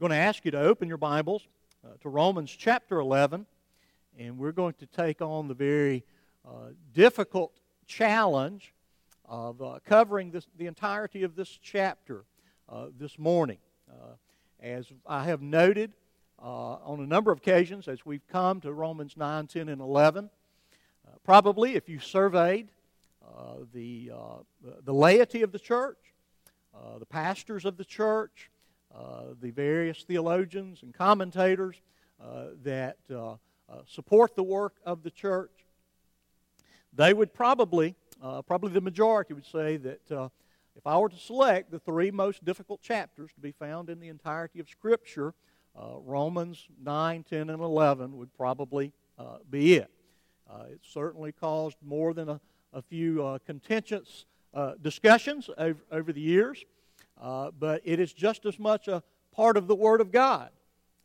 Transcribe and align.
going 0.00 0.10
to 0.10 0.16
ask 0.16 0.44
you 0.44 0.52
to 0.52 0.60
open 0.60 0.86
your 0.86 0.96
Bibles 0.96 1.48
uh, 1.84 1.88
to 2.02 2.08
Romans 2.08 2.54
chapter 2.56 3.00
11, 3.00 3.44
and 4.16 4.38
we're 4.38 4.52
going 4.52 4.74
to 4.74 4.86
take 4.86 5.20
on 5.20 5.48
the 5.48 5.54
very 5.54 6.04
uh, 6.46 6.68
difficult 6.94 7.58
challenge 7.84 8.72
of 9.24 9.60
uh, 9.60 9.80
covering 9.84 10.30
this, 10.30 10.46
the 10.56 10.66
entirety 10.66 11.24
of 11.24 11.34
this 11.34 11.48
chapter 11.60 12.24
uh, 12.68 12.86
this 12.96 13.18
morning. 13.18 13.58
Uh, 13.90 14.12
as 14.60 14.86
I 15.04 15.24
have 15.24 15.42
noted 15.42 15.92
uh, 16.40 16.74
on 16.74 17.00
a 17.00 17.06
number 17.06 17.32
of 17.32 17.38
occasions 17.38 17.88
as 17.88 18.06
we've 18.06 18.26
come 18.28 18.60
to 18.60 18.72
Romans 18.72 19.16
9, 19.16 19.48
10, 19.48 19.68
and 19.68 19.80
11, 19.80 20.30
probably 21.24 21.74
if 21.74 21.88
you 21.88 21.98
surveyed 21.98 22.68
the, 23.74 24.12
the 24.84 24.94
laity 24.94 25.42
of 25.42 25.50
the 25.50 25.58
church, 25.58 25.98
the 27.00 27.06
pastors 27.06 27.64
of 27.64 27.76
the 27.76 27.84
church, 27.84 28.48
the 29.40 29.50
various 29.50 30.02
theologians 30.02 30.82
and 30.82 30.94
commentators 30.94 31.80
uh, 32.20 32.46
that 32.64 32.96
uh, 33.10 33.36
support 33.86 34.34
the 34.34 34.42
work 34.42 34.74
of 34.84 35.02
the 35.02 35.10
church, 35.10 35.50
they 36.92 37.14
would 37.14 37.32
probably, 37.32 37.94
probably 38.46 38.72
the 38.72 38.80
majority 38.80 39.34
would 39.34 39.46
say 39.46 39.76
that 39.76 40.30
if 40.78 40.86
I 40.86 40.96
were 40.96 41.08
to 41.08 41.16
select 41.16 41.70
the 41.70 41.78
three 41.80 42.10
most 42.10 42.44
difficult 42.44 42.82
chapters 42.82 43.30
to 43.34 43.40
be 43.40 43.52
found 43.52 43.90
in 43.90 43.98
the 43.98 44.08
entirety 44.08 44.60
of 44.60 44.68
Scripture, 44.68 45.34
uh, 45.76 45.98
Romans 46.04 46.66
9, 46.82 47.24
10, 47.24 47.50
and 47.50 47.62
11 47.62 48.16
would 48.16 48.32
probably 48.34 48.92
uh, 49.18 49.38
be 49.50 49.74
it. 49.74 49.90
Uh, 50.48 50.64
it 50.70 50.80
certainly 50.82 51.30
caused 51.32 51.76
more 51.84 52.14
than 52.14 52.28
a, 52.28 52.40
a 52.72 52.82
few 52.82 53.38
contentious 53.44 54.24
discussions 54.82 55.50
over, 55.58 55.80
over 55.92 56.12
the 56.12 56.20
years. 56.20 56.64
Uh, 57.20 57.50
but 57.58 57.82
it 57.84 57.98
is 57.98 58.12
just 58.12 58.46
as 58.46 58.58
much 58.58 58.88
a 58.88 59.02
part 59.32 59.56
of 59.56 59.66
the 59.66 59.74
Word 59.74 60.00
of 60.00 60.12
God 60.12 60.50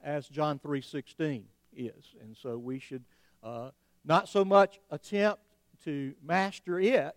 as 0.03 0.27
John 0.27 0.59
3.16 0.59 1.43
is. 1.75 2.15
And 2.21 2.35
so 2.35 2.57
we 2.57 2.79
should 2.79 3.03
uh, 3.41 3.71
not 4.05 4.29
so 4.29 4.45
much 4.45 4.79
attempt 4.91 5.41
to 5.85 6.13
master 6.23 6.79
it 6.79 7.15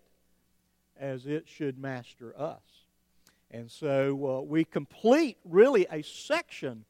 as 0.99 1.25
it 1.25 1.47
should 1.47 1.77
master 1.77 2.33
us. 2.39 2.61
And 3.51 3.69
so 3.71 4.39
uh, 4.39 4.41
we 4.41 4.65
complete 4.65 5.37
really 5.45 5.85
a 5.91 6.01
section 6.01 6.83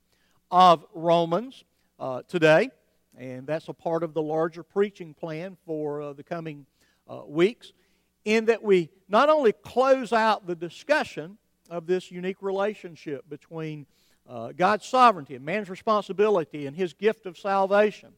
of 0.49 0.85
Romans 0.93 1.63
uh, 1.99 2.21
today, 2.27 2.69
and 3.17 3.45
that's 3.45 3.67
a 3.67 3.73
part 3.73 4.03
of 4.03 4.13
the 4.13 4.21
larger 4.21 4.63
preaching 4.63 5.13
plan 5.13 5.57
for 5.65 6.01
uh, 6.01 6.13
the 6.13 6.23
coming 6.23 6.65
uh, 7.07 7.21
weeks, 7.27 7.73
in 8.25 8.45
that 8.45 8.63
we 8.63 8.89
not 9.07 9.29
only 9.29 9.51
close 9.51 10.11
out 10.11 10.47
the 10.47 10.55
discussion 10.55 11.37
of 11.69 11.87
this 11.87 12.11
unique 12.11 12.41
relationship 12.41 13.27
between 13.29 13.85
uh, 14.27 14.51
God's 14.51 14.85
sovereignty 14.85 15.35
and 15.35 15.45
man's 15.45 15.69
responsibility 15.69 16.65
and 16.65 16.75
his 16.75 16.93
gift 16.93 17.25
of 17.25 17.37
salvation. 17.37 18.09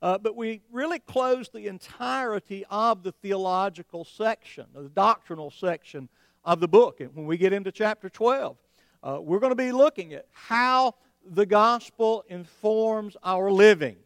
Uh, 0.00 0.18
but 0.18 0.36
we 0.36 0.60
really 0.72 0.98
close 0.98 1.48
the 1.48 1.68
entirety 1.68 2.64
of 2.70 3.02
the 3.02 3.12
theological 3.12 4.04
section, 4.04 4.66
the 4.74 4.88
doctrinal 4.88 5.50
section 5.50 6.08
of 6.44 6.58
the 6.58 6.68
book. 6.68 7.00
And 7.00 7.14
when 7.14 7.26
we 7.26 7.36
get 7.36 7.52
into 7.52 7.70
chapter 7.70 8.08
12, 8.08 8.56
uh, 9.02 9.18
we're 9.20 9.38
going 9.38 9.52
to 9.52 9.56
be 9.56 9.72
looking 9.72 10.12
at 10.12 10.26
how 10.32 10.94
the 11.24 11.46
gospel 11.46 12.24
informs 12.28 13.16
our 13.22 13.50
living. 13.50 13.96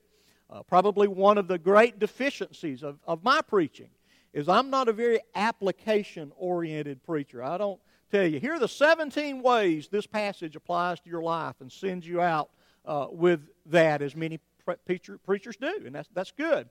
Uh, 0.50 0.62
probably 0.62 1.08
one 1.08 1.38
of 1.38 1.48
the 1.48 1.58
great 1.58 1.98
deficiencies 1.98 2.82
of, 2.82 2.98
of 3.06 3.24
my 3.24 3.40
preaching 3.40 3.88
is 4.32 4.50
I'm 4.50 4.68
not 4.68 4.88
a 4.88 4.92
very 4.92 5.20
application 5.34 6.30
oriented 6.36 7.02
preacher. 7.02 7.42
I 7.42 7.56
don't 7.56 7.80
tell 8.10 8.26
you. 8.26 8.40
Here 8.40 8.54
are 8.54 8.58
the 8.58 8.68
17 8.68 9.42
ways 9.42 9.88
this 9.88 10.06
passage 10.06 10.56
applies 10.56 11.00
to 11.00 11.10
your 11.10 11.22
life 11.22 11.56
and 11.60 11.70
sends 11.70 12.06
you 12.06 12.20
out 12.20 12.50
uh, 12.84 13.06
with 13.10 13.40
that, 13.66 14.02
as 14.02 14.14
many 14.14 14.40
preacher, 14.86 15.18
preachers 15.18 15.56
do, 15.56 15.82
and 15.84 15.94
that's, 15.94 16.08
that's 16.14 16.32
good. 16.32 16.68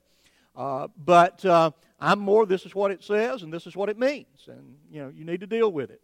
Uh, 0.55 0.87
but 0.97 1.43
uh, 1.45 1.71
I'm 1.99 2.19
more, 2.19 2.45
this 2.45 2.65
is 2.65 2.73
what 2.73 2.91
it 2.91 3.03
says, 3.03 3.43
and 3.43 3.53
this 3.53 3.67
is 3.67 3.75
what 3.75 3.89
it 3.89 3.99
means, 3.99 4.47
and 4.47 4.77
you 4.89 5.01
know, 5.01 5.09
you 5.09 5.25
need 5.25 5.41
to 5.41 5.47
deal 5.47 5.71
with 5.71 5.91
it. 5.91 6.01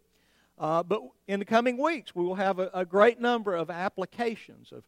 Uh, 0.58 0.82
but 0.82 1.00
in 1.26 1.38
the 1.38 1.44
coming 1.44 1.78
weeks, 1.78 2.14
we 2.14 2.24
will 2.24 2.34
have 2.34 2.58
a, 2.58 2.70
a 2.74 2.84
great 2.84 3.20
number 3.20 3.54
of 3.54 3.70
applications 3.70 4.70
of 4.70 4.84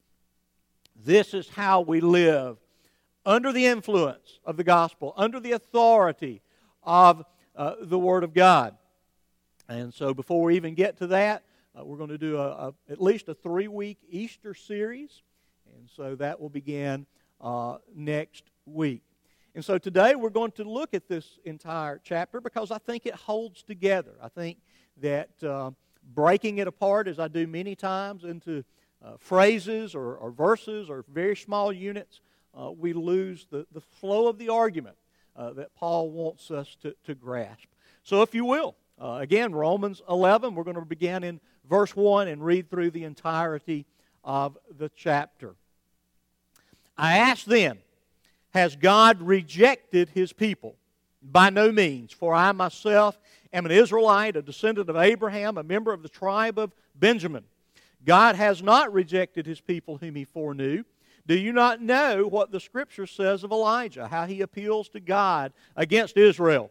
this 1.04 1.34
is 1.34 1.48
how 1.48 1.80
we 1.80 2.00
live 2.00 2.58
under 3.26 3.52
the 3.52 3.66
influence 3.66 4.38
of 4.44 4.56
the 4.56 4.64
gospel, 4.64 5.14
under 5.16 5.40
the 5.40 5.52
authority 5.52 6.42
of 6.82 7.24
uh, 7.56 7.74
the 7.80 7.98
Word 7.98 8.22
of 8.22 8.34
God. 8.34 8.76
And 9.68 9.94
so, 9.94 10.12
before 10.12 10.42
we 10.42 10.56
even 10.56 10.74
get 10.74 10.98
to 10.98 11.06
that, 11.08 11.42
uh, 11.78 11.84
we're 11.84 11.96
going 11.96 12.10
to 12.10 12.18
do 12.18 12.36
a, 12.36 12.48
a, 12.48 12.74
at 12.90 13.00
least 13.00 13.28
a 13.28 13.34
three 13.34 13.68
week 13.68 13.98
Easter 14.08 14.54
series. 14.54 15.22
And 15.76 15.88
so, 15.88 16.14
that 16.16 16.40
will 16.40 16.50
begin 16.50 17.06
uh, 17.40 17.78
next 17.94 18.44
week. 18.66 19.02
And 19.54 19.64
so, 19.64 19.78
today 19.78 20.16
we're 20.16 20.30
going 20.30 20.52
to 20.52 20.64
look 20.64 20.92
at 20.92 21.08
this 21.08 21.38
entire 21.44 22.00
chapter 22.02 22.40
because 22.40 22.70
I 22.70 22.78
think 22.78 23.06
it 23.06 23.14
holds 23.14 23.62
together. 23.62 24.12
I 24.22 24.28
think 24.28 24.58
that 25.00 25.30
uh, 25.42 25.70
breaking 26.14 26.58
it 26.58 26.68
apart, 26.68 27.08
as 27.08 27.18
I 27.18 27.28
do 27.28 27.46
many 27.46 27.74
times, 27.74 28.24
into 28.24 28.64
uh, 29.02 29.12
phrases 29.18 29.94
or, 29.94 30.16
or, 30.16 30.30
verses 30.30 30.90
or 30.90 31.04
very 31.08 31.36
small 31.36 31.72
units, 31.72 32.20
uh, 32.58 32.70
we 32.70 32.92
lose 32.92 33.46
the, 33.50 33.66
the 33.72 33.80
flow 33.80 34.28
of 34.28 34.38
the 34.38 34.48
argument 34.48 34.96
uh, 35.36 35.52
that 35.54 35.74
Paul 35.74 36.10
wants 36.10 36.50
us 36.50 36.76
to, 36.82 36.94
to 37.04 37.14
grasp. 37.14 37.68
So, 38.02 38.22
if 38.22 38.34
you 38.34 38.44
will, 38.44 38.76
uh, 39.00 39.18
again, 39.20 39.52
Romans 39.54 40.02
11, 40.08 40.54
we're 40.54 40.64
going 40.64 40.76
to 40.76 40.84
begin 40.84 41.24
in 41.24 41.40
verse 41.68 41.94
1 41.96 42.28
and 42.28 42.44
read 42.44 42.70
through 42.70 42.90
the 42.90 43.04
entirety 43.04 43.86
of 44.22 44.56
the 44.78 44.90
chapter. 44.96 45.54
I 46.96 47.18
ask 47.18 47.44
then, 47.44 47.78
has 48.50 48.76
God 48.76 49.20
rejected 49.20 50.10
his 50.10 50.32
people? 50.32 50.76
By 51.22 51.50
no 51.50 51.72
means, 51.72 52.12
for 52.12 52.34
I 52.34 52.52
myself 52.52 53.18
am 53.52 53.66
an 53.66 53.72
Israelite, 53.72 54.36
a 54.36 54.42
descendant 54.42 54.88
of 54.88 54.96
Abraham, 54.96 55.58
a 55.58 55.62
member 55.62 55.92
of 55.92 56.02
the 56.02 56.08
tribe 56.08 56.58
of 56.58 56.72
Benjamin. 56.94 57.44
God 58.04 58.36
has 58.36 58.62
not 58.62 58.92
rejected 58.92 59.46
his 59.46 59.60
people 59.60 59.96
whom 59.96 60.14
he 60.14 60.24
foreknew. 60.24 60.84
Do 61.26 61.36
you 61.36 61.52
not 61.52 61.80
know 61.80 62.26
what 62.28 62.50
the 62.50 62.60
scripture 62.60 63.06
says 63.06 63.42
of 63.42 63.50
Elijah, 63.50 64.06
how 64.06 64.26
he 64.26 64.42
appeals 64.42 64.90
to 64.90 65.00
God 65.00 65.52
against 65.74 66.18
Israel? 66.18 66.70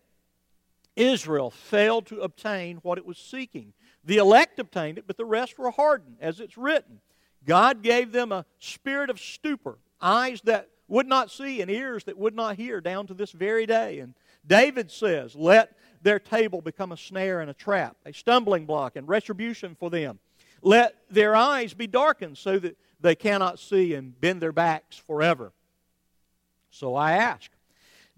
Israel 0.95 1.51
failed 1.51 2.05
to 2.07 2.21
obtain 2.21 2.77
what 2.77 2.97
it 2.97 3.05
was 3.05 3.17
seeking. 3.17 3.73
The 4.03 4.17
elect 4.17 4.59
obtained 4.59 4.97
it, 4.97 5.07
but 5.07 5.17
the 5.17 5.25
rest 5.25 5.57
were 5.57 5.71
hardened, 5.71 6.17
as 6.19 6.39
it's 6.39 6.57
written. 6.57 6.99
God 7.45 7.81
gave 7.81 8.11
them 8.11 8.31
a 8.31 8.45
spirit 8.59 9.09
of 9.09 9.19
stupor, 9.19 9.77
eyes 9.99 10.41
that 10.41 10.69
would 10.87 11.07
not 11.07 11.31
see 11.31 11.61
and 11.61 11.71
ears 11.71 12.03
that 12.03 12.17
would 12.17 12.35
not 12.35 12.57
hear, 12.57 12.81
down 12.81 13.07
to 13.07 13.13
this 13.13 13.31
very 13.31 13.65
day. 13.65 13.99
And 13.99 14.13
David 14.45 14.91
says, 14.91 15.35
Let 15.35 15.77
their 16.01 16.19
table 16.19 16.61
become 16.61 16.91
a 16.91 16.97
snare 16.97 17.39
and 17.39 17.49
a 17.49 17.53
trap, 17.53 17.95
a 18.05 18.11
stumbling 18.11 18.65
block 18.65 18.95
and 18.95 19.07
retribution 19.07 19.75
for 19.79 19.89
them. 19.89 20.19
Let 20.61 20.95
their 21.09 21.35
eyes 21.35 21.73
be 21.73 21.87
darkened 21.87 22.37
so 22.37 22.59
that 22.59 22.77
they 22.99 23.15
cannot 23.15 23.59
see 23.59 23.93
and 23.93 24.19
bend 24.19 24.41
their 24.41 24.51
backs 24.51 24.97
forever. 24.97 25.53
So 26.69 26.95
I 26.95 27.13
ask, 27.13 27.49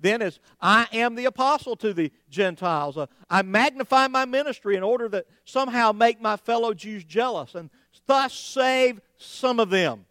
then 0.00 0.22
as 0.22 0.38
I 0.60 0.86
am 0.92 1.14
the 1.14 1.24
apostle 1.26 1.76
to 1.76 1.92
the 1.92 2.12
Gentiles. 2.28 2.96
Uh, 2.96 3.06
I 3.30 3.42
magnify 3.42 4.08
my 4.08 4.24
ministry 4.24 4.76
in 4.76 4.82
order 4.82 5.08
that 5.10 5.26
somehow 5.44 5.92
make 5.92 6.20
my 6.20 6.36
fellow 6.36 6.74
Jews 6.74 7.04
jealous 7.04 7.54
and 7.54 7.70
thus 8.06 8.34
save 8.34 9.00
some 9.16 9.60
of 9.60 9.70
them. 9.70 10.04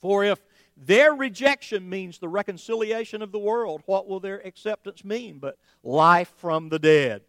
For 0.00 0.24
if 0.24 0.38
their 0.76 1.14
rejection 1.14 1.88
means 1.88 2.18
the 2.18 2.28
reconciliation 2.28 3.22
of 3.22 3.32
the 3.32 3.38
world, 3.38 3.82
what 3.86 4.06
will 4.06 4.20
their 4.20 4.46
acceptance 4.46 5.04
mean 5.04 5.38
but 5.38 5.58
life 5.82 6.32
from 6.36 6.68
the 6.68 6.78
dead? 6.78 7.22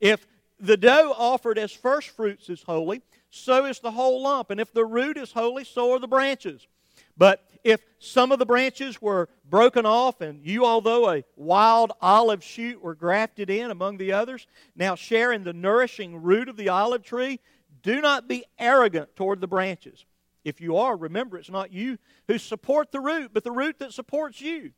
If 0.00 0.26
the 0.58 0.76
dough 0.76 1.14
offered 1.16 1.58
as 1.58 1.72
first 1.72 2.08
fruits 2.08 2.48
is 2.48 2.62
holy, 2.62 3.02
so 3.30 3.66
is 3.66 3.80
the 3.80 3.90
whole 3.90 4.22
lump. 4.22 4.50
And 4.50 4.60
if 4.60 4.72
the 4.72 4.84
root 4.84 5.18
is 5.18 5.32
holy, 5.32 5.64
so 5.64 5.92
are 5.92 5.98
the 5.98 6.08
branches. 6.08 6.66
But 7.16 7.44
if 7.62 7.80
some 7.98 8.32
of 8.32 8.38
the 8.38 8.46
branches 8.46 9.00
were 9.00 9.28
broken 9.48 9.86
off, 9.86 10.20
and 10.20 10.44
you, 10.44 10.64
although 10.64 11.10
a 11.10 11.24
wild 11.36 11.92
olive 12.00 12.44
shoot, 12.44 12.82
were 12.82 12.94
grafted 12.94 13.48
in 13.48 13.70
among 13.70 13.96
the 13.96 14.12
others, 14.12 14.46
now 14.76 14.94
sharing 14.94 15.44
the 15.44 15.52
nourishing 15.52 16.22
root 16.22 16.48
of 16.48 16.56
the 16.56 16.68
olive 16.68 17.02
tree, 17.02 17.40
do 17.82 18.00
not 18.00 18.28
be 18.28 18.44
arrogant 18.58 19.16
toward 19.16 19.40
the 19.40 19.46
branches. 19.46 20.04
If 20.44 20.60
you 20.60 20.76
are, 20.76 20.96
remember 20.96 21.38
it's 21.38 21.50
not 21.50 21.72
you 21.72 21.98
who 22.28 22.36
support 22.36 22.92
the 22.92 23.00
root, 23.00 23.30
but 23.32 23.44
the 23.44 23.50
root 23.50 23.78
that 23.78 23.94
supports 23.94 24.40
you. 24.40 24.72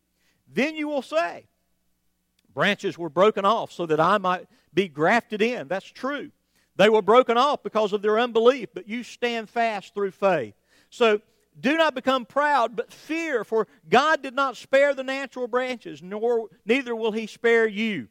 Then 0.52 0.76
you 0.76 0.86
will 0.88 1.02
say, 1.02 1.46
Branches 2.54 2.96
were 2.96 3.10
broken 3.10 3.44
off 3.44 3.70
so 3.70 3.84
that 3.84 4.00
I 4.00 4.16
might 4.16 4.46
be 4.72 4.88
grafted 4.88 5.42
in. 5.42 5.68
That's 5.68 5.84
true. 5.84 6.30
They 6.76 6.88
were 6.88 7.02
broken 7.02 7.36
off 7.36 7.62
because 7.62 7.92
of 7.92 8.00
their 8.00 8.18
unbelief, 8.18 8.70
but 8.72 8.88
you 8.88 9.02
stand 9.02 9.50
fast 9.50 9.92
through 9.92 10.12
faith. 10.12 10.54
So 10.88 11.20
do 11.58 11.76
not 11.76 11.94
become 11.94 12.26
proud, 12.26 12.76
but 12.76 12.92
fear, 12.92 13.44
for 13.44 13.66
God 13.88 14.22
did 14.22 14.34
not 14.34 14.56
spare 14.56 14.94
the 14.94 15.04
natural 15.04 15.48
branches, 15.48 16.02
nor 16.02 16.48
neither 16.64 16.94
will 16.94 17.12
he 17.12 17.26
spare 17.26 17.66
you. 17.66 18.08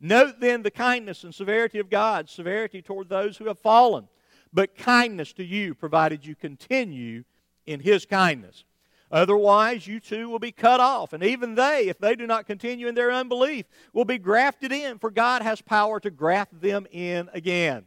Note 0.00 0.40
then 0.40 0.62
the 0.62 0.70
kindness 0.70 1.24
and 1.24 1.34
severity 1.34 1.78
of 1.78 1.90
God, 1.90 2.28
severity 2.28 2.82
toward 2.82 3.08
those 3.08 3.36
who 3.36 3.46
have 3.46 3.58
fallen, 3.58 4.08
but 4.52 4.76
kindness 4.76 5.32
to 5.34 5.44
you, 5.44 5.74
provided 5.74 6.24
you 6.24 6.34
continue 6.34 7.24
in 7.66 7.80
his 7.80 8.06
kindness. 8.06 8.64
Otherwise, 9.10 9.86
you 9.86 10.00
too 10.00 10.28
will 10.28 10.38
be 10.38 10.52
cut 10.52 10.80
off. 10.80 11.12
And 11.12 11.22
even 11.22 11.54
they, 11.54 11.88
if 11.88 11.98
they 11.98 12.14
do 12.14 12.26
not 12.26 12.46
continue 12.46 12.88
in 12.88 12.94
their 12.94 13.10
unbelief, 13.10 13.66
will 13.92 14.04
be 14.04 14.18
grafted 14.18 14.70
in, 14.70 14.98
for 14.98 15.10
God 15.10 15.42
has 15.42 15.62
power 15.62 15.98
to 16.00 16.10
graft 16.10 16.60
them 16.60 16.86
in 16.90 17.30
again. 17.32 17.84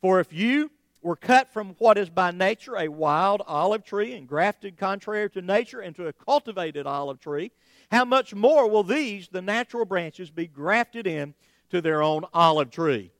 For 0.00 0.20
if 0.20 0.32
you 0.32 0.70
were 1.02 1.16
cut 1.16 1.52
from 1.52 1.74
what 1.78 1.98
is 1.98 2.08
by 2.08 2.30
nature 2.30 2.76
a 2.76 2.88
wild 2.88 3.42
olive 3.46 3.84
tree 3.84 4.14
and 4.14 4.28
grafted 4.28 4.76
contrary 4.76 5.28
to 5.30 5.42
nature 5.42 5.82
into 5.82 6.06
a 6.06 6.12
cultivated 6.12 6.86
olive 6.86 7.20
tree, 7.20 7.50
how 7.90 8.04
much 8.04 8.34
more 8.34 8.68
will 8.70 8.84
these, 8.84 9.28
the 9.28 9.42
natural 9.42 9.84
branches, 9.84 10.30
be 10.30 10.46
grafted 10.46 11.06
in 11.06 11.34
to 11.70 11.80
their 11.80 12.02
own 12.02 12.24
olive 12.32 12.70
tree? 12.70 13.10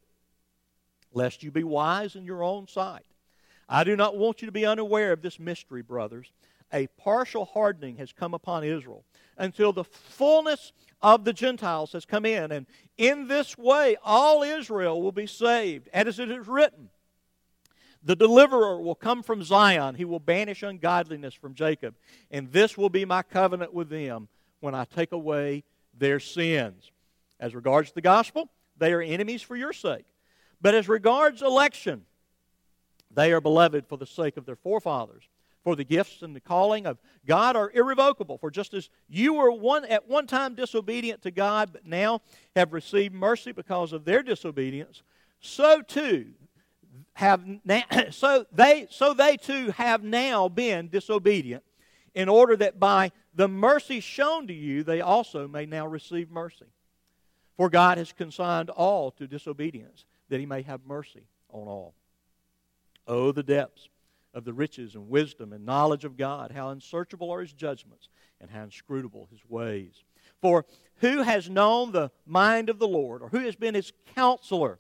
Lest 1.13 1.43
you 1.43 1.51
be 1.51 1.65
wise 1.65 2.17
in 2.17 2.25
your 2.25 2.43
own 2.43 2.69
sight. 2.69 3.05
I 3.69 3.85
do 3.85 3.97
not 3.97 4.17
want 4.17 4.43
you 4.43 4.47
to 4.47 4.53
be 4.53 4.65
unaware 4.65 5.13
of 5.13 5.23
this 5.23 5.39
mystery, 5.39 5.83
brothers 5.83 6.31
a 6.73 6.87
partial 6.97 7.45
hardening 7.45 7.97
has 7.97 8.13
come 8.13 8.35
upon 8.35 8.65
Israel 8.65 9.05
until 9.37 9.73
the 9.73 9.85
fullness 9.85 10.73
of 11.03 11.25
the 11.25 11.33
Gentiles 11.33 11.93
has 11.93 12.05
come 12.05 12.25
in. 12.25 12.53
And 12.53 12.67
in 12.97 13.29
this 13.29 13.59
way, 13.59 13.97
all 14.03 14.43
Israel 14.43 15.03
will 15.03 15.13
be 15.13 15.27
saved. 15.27 15.89
As 15.93 16.19
it 16.19 16.31
is 16.31 16.49
written, 16.49 16.89
the 18.05 18.17
deliverer 18.17 18.81
will 18.81 18.95
come 18.95 19.23
from 19.23 19.43
Zion. 19.43 19.95
He 19.95 20.05
will 20.05 20.21
banish 20.21 20.63
ungodliness 20.63 21.35
from 21.35 21.55
Jacob. 21.55 21.95
And 22.31 22.51
this 22.53 22.77
will 22.77 22.91
be 22.91 23.05
my 23.05 23.23
covenant 23.23 23.73
with 23.73 23.89
them 23.89 24.29
when 24.61 24.75
I 24.75 24.85
take 24.85 25.13
away 25.13 25.65
their 25.97 26.19
sins. 26.19 26.91
As 27.39 27.55
regards 27.55 27.93
the 27.93 28.01
gospel, 28.01 28.51
they 28.77 28.93
are 28.93 29.03
enemies 29.03 29.43
for 29.43 29.57
your 29.57 29.73
sake. 29.73 30.05
But 30.61 30.75
as 30.75 30.89
regards 30.89 31.43
election, 31.43 32.05
they 33.11 33.33
are 33.33 33.41
beloved 33.41 33.87
for 33.87 33.99
the 33.99 34.07
sake 34.07 34.37
of 34.37 34.47
their 34.47 34.57
forefathers 34.57 35.25
for 35.63 35.77
the 35.77 35.85
gifts 35.85 36.23
and 36.23 36.35
the 36.35 36.41
calling 36.41 36.87
of 36.87 36.99
God 37.27 37.57
are 37.57 37.71
irrevocable. 37.71 38.39
For 38.39 38.51
just 38.51 38.75
as 38.75 38.91
you 39.09 39.35
were 39.35 39.53
one 39.53 39.85
at 39.85 40.09
one 40.09 40.27
time 40.27 40.55
disobedient 40.55 41.23
to 41.23 41.31
God, 41.31 41.71
but 41.73 41.87
now 41.87 42.21
have 42.57 42.73
received 42.73 43.15
mercy 43.15 43.53
because 43.53 43.93
of 43.93 44.05
their 44.05 44.23
disobedience, 44.23 45.03
so 45.41 45.81
too 45.83 46.33
have 47.15 47.45
now, 47.65 47.83
so 48.11 48.47
they 48.53 48.87
so 48.91 49.15
they 49.15 49.37
too 49.37 49.71
have 49.73 50.03
now 50.03 50.49
been 50.49 50.89
disobedient, 50.89 51.65
in 52.15 52.29
order 52.29 52.57
that 52.57 52.79
by 52.79 53.13
the 53.35 53.49
mercy 53.49 54.01
shown 54.01 54.47
to 54.47 54.53
you 54.53 54.83
they 54.83 55.01
also 55.01 55.49
may 55.49 55.67
now 55.67 55.87
receive 55.87 56.31
mercy. 56.31 56.67
For 57.57 57.69
God 57.69 57.99
has 57.99 58.13
consigned 58.13 58.71
all 58.71 59.11
to 59.13 59.27
disobedience, 59.27 60.05
that 60.29 60.41
he 60.41 60.47
may 60.47 60.63
have 60.63 60.87
mercy 60.87 61.27
on 61.51 61.69
all. 61.69 61.95
Oh, 63.07 63.33
the 63.33 63.43
depths 63.43 63.89
of 64.35 64.45
the 64.45 64.53
riches 64.53 64.95
and 64.95 65.09
wisdom 65.09 65.53
and 65.53 65.67
knowledge 65.67 66.05
of 66.05 66.17
God. 66.17 66.53
How 66.53 66.71
unsearchable 66.71 67.31
are 67.31 67.41
his 67.41 67.53
judgments 67.53 68.09
and 68.41 68.51
how 68.51 68.63
inscrutable 68.63 69.29
his 69.31 69.41
ways. 69.49 70.03
For 70.41 70.65
who 70.97 71.23
has 71.23 71.51
known 71.51 71.93
the 71.93 72.11
mind 72.27 72.69
of 72.69 72.79
the 72.79 72.89
Lord, 72.89 73.23
or 73.23 73.29
who 73.29 73.41
has 73.41 73.55
been 73.55 73.75
his 73.75 73.93
counselor, 74.15 74.79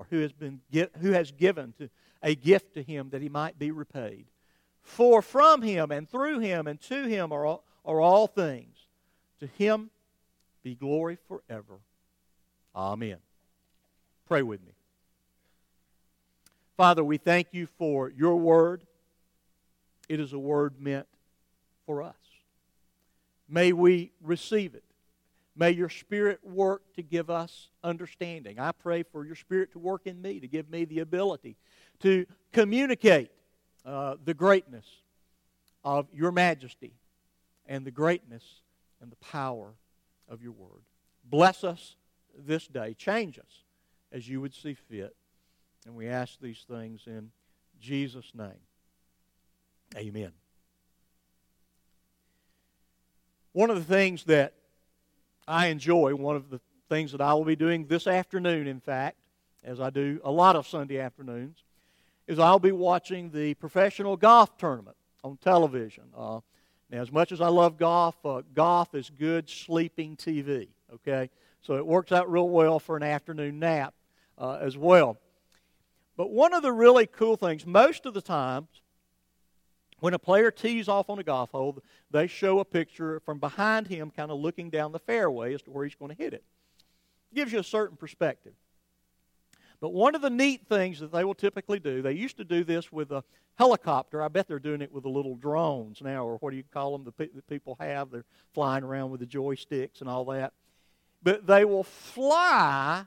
or 0.00 0.06
who 0.08 0.20
has, 0.20 0.32
been, 0.32 0.62
who 1.02 1.10
has 1.10 1.30
given 1.30 1.74
to, 1.76 1.90
a 2.22 2.34
gift 2.34 2.72
to 2.72 2.82
him 2.82 3.10
that 3.10 3.20
he 3.20 3.28
might 3.28 3.58
be 3.58 3.70
repaid? 3.70 4.24
For 4.80 5.20
from 5.20 5.60
him 5.60 5.90
and 5.90 6.08
through 6.08 6.38
him 6.38 6.66
and 6.66 6.80
to 6.82 7.04
him 7.04 7.32
are 7.32 7.44
all, 7.44 7.64
are 7.84 8.00
all 8.00 8.26
things. 8.26 8.78
To 9.40 9.46
him 9.46 9.90
be 10.62 10.74
glory 10.74 11.18
forever. 11.28 11.80
Amen. 12.74 13.18
Pray 14.26 14.40
with 14.40 14.64
me. 14.64 14.72
Father, 16.78 17.04
we 17.04 17.18
thank 17.18 17.48
you 17.52 17.68
for 17.76 18.08
your 18.08 18.36
word. 18.36 18.82
It 20.08 20.18
is 20.18 20.32
a 20.32 20.38
word 20.38 20.80
meant 20.80 21.08
for 21.84 22.02
us. 22.02 22.14
May 23.50 23.74
we 23.74 24.12
receive 24.22 24.74
it. 24.74 24.84
May 25.60 25.72
your 25.72 25.90
Spirit 25.90 26.40
work 26.42 26.80
to 26.94 27.02
give 27.02 27.28
us 27.28 27.68
understanding. 27.84 28.58
I 28.58 28.72
pray 28.72 29.02
for 29.02 29.26
your 29.26 29.34
Spirit 29.34 29.72
to 29.72 29.78
work 29.78 30.06
in 30.06 30.22
me, 30.22 30.40
to 30.40 30.48
give 30.48 30.70
me 30.70 30.86
the 30.86 31.00
ability 31.00 31.58
to 31.98 32.24
communicate 32.50 33.30
uh, 33.84 34.16
the 34.24 34.32
greatness 34.32 34.86
of 35.84 36.06
your 36.14 36.32
majesty 36.32 36.94
and 37.66 37.84
the 37.84 37.90
greatness 37.90 38.42
and 39.02 39.12
the 39.12 39.16
power 39.16 39.74
of 40.30 40.42
your 40.42 40.52
word. 40.52 40.80
Bless 41.24 41.62
us 41.62 41.96
this 42.34 42.66
day. 42.66 42.94
Change 42.94 43.38
us 43.38 43.64
as 44.12 44.26
you 44.26 44.40
would 44.40 44.54
see 44.54 44.72
fit. 44.72 45.14
And 45.84 45.94
we 45.94 46.08
ask 46.08 46.40
these 46.40 46.64
things 46.70 47.02
in 47.06 47.32
Jesus' 47.78 48.32
name. 48.34 48.62
Amen. 49.94 50.32
One 53.52 53.68
of 53.68 53.76
the 53.76 53.94
things 53.94 54.24
that 54.24 54.54
I 55.46 55.68
enjoy, 55.68 56.14
one 56.14 56.36
of 56.36 56.50
the 56.50 56.60
things 56.88 57.12
that 57.12 57.20
I 57.20 57.34
will 57.34 57.44
be 57.44 57.56
doing 57.56 57.86
this 57.86 58.06
afternoon, 58.06 58.66
in 58.66 58.80
fact, 58.80 59.16
as 59.62 59.80
I 59.80 59.90
do 59.90 60.20
a 60.24 60.30
lot 60.30 60.56
of 60.56 60.66
Sunday 60.66 60.98
afternoons, 60.98 61.62
is 62.26 62.38
I'll 62.38 62.58
be 62.58 62.72
watching 62.72 63.30
the 63.30 63.54
professional 63.54 64.16
golf 64.16 64.56
tournament 64.56 64.96
on 65.24 65.36
television. 65.36 66.04
Uh, 66.16 66.40
now, 66.90 67.02
as 67.02 67.12
much 67.12 67.32
as 67.32 67.40
I 67.40 67.48
love 67.48 67.78
golf, 67.78 68.16
uh, 68.24 68.42
golf 68.54 68.94
is 68.94 69.10
good 69.10 69.48
sleeping 69.48 70.16
TV, 70.16 70.68
okay? 70.94 71.30
So 71.60 71.76
it 71.76 71.86
works 71.86 72.10
out 72.10 72.30
real 72.30 72.48
well 72.48 72.78
for 72.78 72.96
an 72.96 73.02
afternoon 73.02 73.58
nap 73.58 73.94
uh, 74.38 74.58
as 74.60 74.76
well. 74.76 75.18
But 76.16 76.30
one 76.30 76.52
of 76.52 76.62
the 76.62 76.72
really 76.72 77.06
cool 77.06 77.36
things, 77.36 77.64
most 77.64 78.06
of 78.06 78.14
the 78.14 78.20
times, 78.20 78.68
when 80.00 80.14
a 80.14 80.18
player 80.18 80.50
tees 80.50 80.88
off 80.88 81.08
on 81.08 81.18
a 81.18 81.22
golf 81.22 81.50
hole, 81.50 81.82
they 82.10 82.26
show 82.26 82.58
a 82.58 82.64
picture 82.64 83.20
from 83.20 83.38
behind 83.38 83.86
him, 83.86 84.10
kind 84.10 84.30
of 84.30 84.38
looking 84.38 84.70
down 84.70 84.92
the 84.92 84.98
fairway 84.98 85.54
as 85.54 85.62
to 85.62 85.70
where 85.70 85.84
he's 85.84 85.94
going 85.94 86.14
to 86.14 86.22
hit 86.22 86.32
it. 86.32 86.42
it. 87.30 87.34
Gives 87.34 87.52
you 87.52 87.60
a 87.60 87.64
certain 87.64 87.96
perspective. 87.96 88.54
But 89.80 89.94
one 89.94 90.14
of 90.14 90.20
the 90.20 90.30
neat 90.30 90.66
things 90.68 91.00
that 91.00 91.12
they 91.12 91.24
will 91.24 91.34
typically 91.34 91.78
do, 91.78 92.02
they 92.02 92.12
used 92.12 92.36
to 92.36 92.44
do 92.44 92.64
this 92.64 92.92
with 92.92 93.12
a 93.12 93.24
helicopter. 93.56 94.22
I 94.22 94.28
bet 94.28 94.46
they're 94.46 94.58
doing 94.58 94.82
it 94.82 94.92
with 94.92 95.04
the 95.04 95.10
little 95.10 95.36
drones 95.36 96.02
now, 96.02 96.24
or 96.26 96.36
what 96.38 96.50
do 96.50 96.56
you 96.56 96.64
call 96.72 96.92
them? 96.92 97.04
The, 97.04 97.12
pe- 97.12 97.34
the 97.34 97.42
people 97.42 97.76
have. 97.80 98.10
They're 98.10 98.24
flying 98.52 98.84
around 98.84 99.10
with 99.10 99.20
the 99.20 99.26
joysticks 99.26 100.00
and 100.00 100.08
all 100.08 100.24
that. 100.26 100.52
But 101.22 101.46
they 101.46 101.64
will 101.64 101.84
fly 101.84 103.04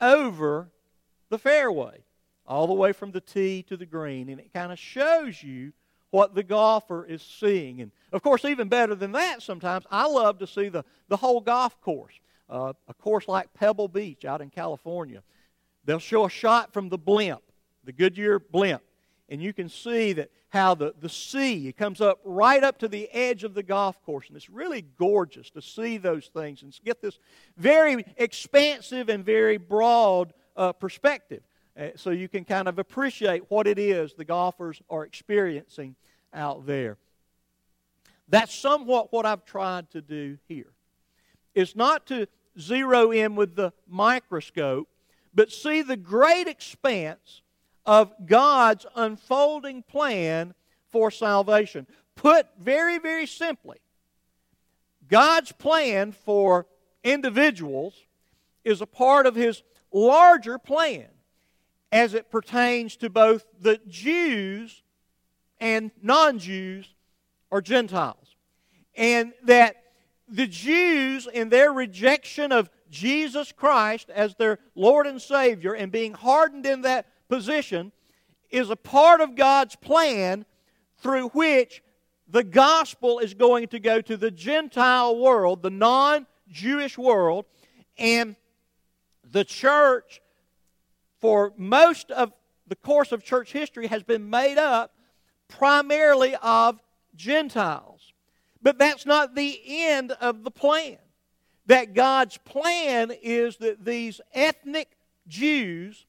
over 0.00 0.68
the 1.28 1.38
fairway, 1.38 2.04
all 2.46 2.66
the 2.66 2.74
way 2.74 2.92
from 2.92 3.12
the 3.12 3.20
tee 3.20 3.62
to 3.68 3.76
the 3.76 3.86
green, 3.86 4.28
and 4.28 4.40
it 4.40 4.52
kind 4.52 4.72
of 4.72 4.78
shows 4.78 5.42
you 5.42 5.72
what 6.12 6.34
the 6.34 6.42
golfer 6.42 7.06
is 7.06 7.22
seeing. 7.22 7.80
And 7.80 7.90
of 8.12 8.22
course, 8.22 8.44
even 8.44 8.68
better 8.68 8.94
than 8.94 9.12
that, 9.12 9.40
sometimes 9.42 9.86
I 9.90 10.06
love 10.06 10.38
to 10.40 10.46
see 10.46 10.68
the, 10.68 10.84
the 11.08 11.16
whole 11.16 11.40
golf 11.40 11.80
course. 11.80 12.12
Uh, 12.50 12.74
a 12.86 12.92
course 12.92 13.26
like 13.28 13.52
Pebble 13.54 13.88
Beach 13.88 14.26
out 14.26 14.42
in 14.42 14.50
California. 14.50 15.22
They'll 15.86 15.98
show 15.98 16.26
a 16.26 16.30
shot 16.30 16.74
from 16.74 16.90
the 16.90 16.98
blimp, 16.98 17.40
the 17.82 17.92
Goodyear 17.92 18.38
blimp, 18.38 18.82
and 19.30 19.42
you 19.42 19.54
can 19.54 19.70
see 19.70 20.12
that 20.12 20.30
how 20.50 20.74
the, 20.74 20.94
the 21.00 21.08
sea 21.08 21.72
comes 21.72 22.02
up 22.02 22.20
right 22.24 22.62
up 22.62 22.78
to 22.80 22.88
the 22.88 23.08
edge 23.10 23.42
of 23.42 23.54
the 23.54 23.62
golf 23.62 24.02
course. 24.04 24.28
And 24.28 24.36
it's 24.36 24.50
really 24.50 24.82
gorgeous 24.82 25.48
to 25.50 25.62
see 25.62 25.96
those 25.96 26.26
things 26.26 26.62
and 26.62 26.78
get 26.84 27.00
this 27.00 27.18
very 27.56 28.04
expansive 28.18 29.08
and 29.08 29.24
very 29.24 29.56
broad 29.56 30.34
uh, 30.54 30.74
perspective. 30.74 31.42
Uh, 31.78 31.88
so 31.96 32.10
you 32.10 32.28
can 32.28 32.44
kind 32.44 32.68
of 32.68 32.78
appreciate 32.78 33.50
what 33.50 33.66
it 33.66 33.78
is 33.78 34.14
the 34.14 34.24
golfers 34.24 34.80
are 34.90 35.04
experiencing 35.04 35.94
out 36.34 36.66
there. 36.66 36.98
That's 38.28 38.54
somewhat 38.54 39.12
what 39.12 39.26
I've 39.26 39.44
tried 39.44 39.90
to 39.90 40.00
do 40.00 40.38
here. 40.48 40.72
It's 41.54 41.76
not 41.76 42.06
to 42.06 42.26
zero 42.58 43.10
in 43.10 43.36
with 43.36 43.56
the 43.56 43.72
microscope, 43.88 44.88
but 45.34 45.50
see 45.50 45.82
the 45.82 45.96
great 45.96 46.46
expanse 46.46 47.42
of 47.84 48.12
God's 48.26 48.86
unfolding 48.94 49.82
plan 49.82 50.54
for 50.90 51.10
salvation. 51.10 51.86
Put 52.14 52.46
very, 52.58 52.98
very 52.98 53.26
simply, 53.26 53.78
God's 55.08 55.52
plan 55.52 56.12
for 56.12 56.66
individuals 57.02 57.94
is 58.64 58.80
a 58.80 58.86
part 58.86 59.26
of 59.26 59.34
His 59.34 59.62
larger 59.90 60.58
plan 60.58 61.08
as 61.92 62.14
it 62.14 62.30
pertains 62.30 62.96
to 62.96 63.10
both 63.10 63.44
the 63.60 63.78
Jews 63.86 64.82
and 65.60 65.90
non 66.02 66.38
Jews 66.38 66.88
or 67.50 67.60
Gentiles. 67.60 68.34
And 68.96 69.32
that 69.44 69.76
the 70.26 70.46
Jews, 70.46 71.28
in 71.32 71.50
their 71.50 71.70
rejection 71.72 72.50
of 72.50 72.70
Jesus 72.90 73.52
Christ 73.52 74.10
as 74.10 74.34
their 74.34 74.58
Lord 74.74 75.06
and 75.06 75.20
Savior 75.20 75.74
and 75.74 75.92
being 75.92 76.14
hardened 76.14 76.66
in 76.66 76.82
that 76.82 77.06
position, 77.28 77.92
is 78.50 78.70
a 78.70 78.76
part 78.76 79.20
of 79.20 79.36
God's 79.36 79.76
plan 79.76 80.46
through 80.98 81.28
which 81.28 81.82
the 82.28 82.44
gospel 82.44 83.18
is 83.18 83.34
going 83.34 83.68
to 83.68 83.78
go 83.78 84.00
to 84.00 84.16
the 84.16 84.30
Gentile 84.30 85.16
world, 85.16 85.62
the 85.62 85.70
non 85.70 86.26
Jewish 86.48 86.96
world, 86.96 87.44
and 87.98 88.36
the 89.30 89.44
church, 89.44 90.20
for 91.22 91.54
most 91.56 92.10
of 92.10 92.32
the 92.66 92.76
course 92.76 93.12
of 93.12 93.22
church 93.22 93.52
history, 93.52 93.86
has 93.86 94.02
been 94.02 94.28
made 94.28 94.58
up 94.58 94.92
primarily 95.48 96.34
of 96.42 96.80
Gentiles. 97.14 98.12
But 98.60 98.78
that's 98.78 99.06
not 99.06 99.34
the 99.34 99.60
end 99.66 100.12
of 100.12 100.42
the 100.42 100.50
plan. 100.50 100.98
That 101.66 101.94
God's 101.94 102.38
plan 102.38 103.12
is 103.22 103.56
that 103.58 103.84
these 103.84 104.20
ethnic 104.34 104.96
Jews 105.28 106.06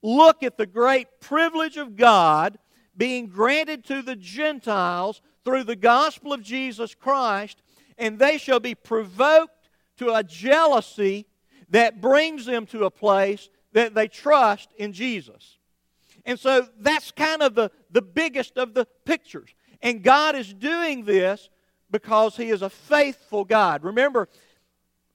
look 0.00 0.42
at 0.44 0.56
the 0.56 0.66
great 0.66 1.20
privilege 1.20 1.76
of 1.76 1.96
God 1.96 2.58
being 2.96 3.26
granted 3.26 3.84
to 3.86 4.00
the 4.00 4.16
Gentiles 4.16 5.22
through 5.44 5.64
the 5.64 5.76
gospel 5.76 6.32
of 6.32 6.42
Jesus 6.42 6.94
Christ, 6.94 7.62
and 7.98 8.18
they 8.18 8.38
shall 8.38 8.60
be 8.60 8.76
provoked 8.76 9.70
to 9.98 10.14
a 10.14 10.22
jealousy 10.22 11.26
that 11.70 12.00
brings 12.00 12.46
them 12.46 12.64
to 12.66 12.84
a 12.84 12.90
place 12.90 13.48
that 13.76 13.94
they 13.94 14.08
trust 14.08 14.70
in 14.78 14.94
Jesus. 14.94 15.58
And 16.24 16.40
so 16.40 16.66
that's 16.80 17.10
kind 17.10 17.42
of 17.42 17.54
the, 17.54 17.70
the 17.90 18.00
biggest 18.00 18.56
of 18.56 18.72
the 18.72 18.86
pictures. 19.04 19.50
And 19.82 20.02
God 20.02 20.34
is 20.34 20.54
doing 20.54 21.04
this 21.04 21.50
because 21.90 22.38
He 22.38 22.48
is 22.48 22.62
a 22.62 22.70
faithful 22.70 23.44
God. 23.44 23.84
Remember, 23.84 24.30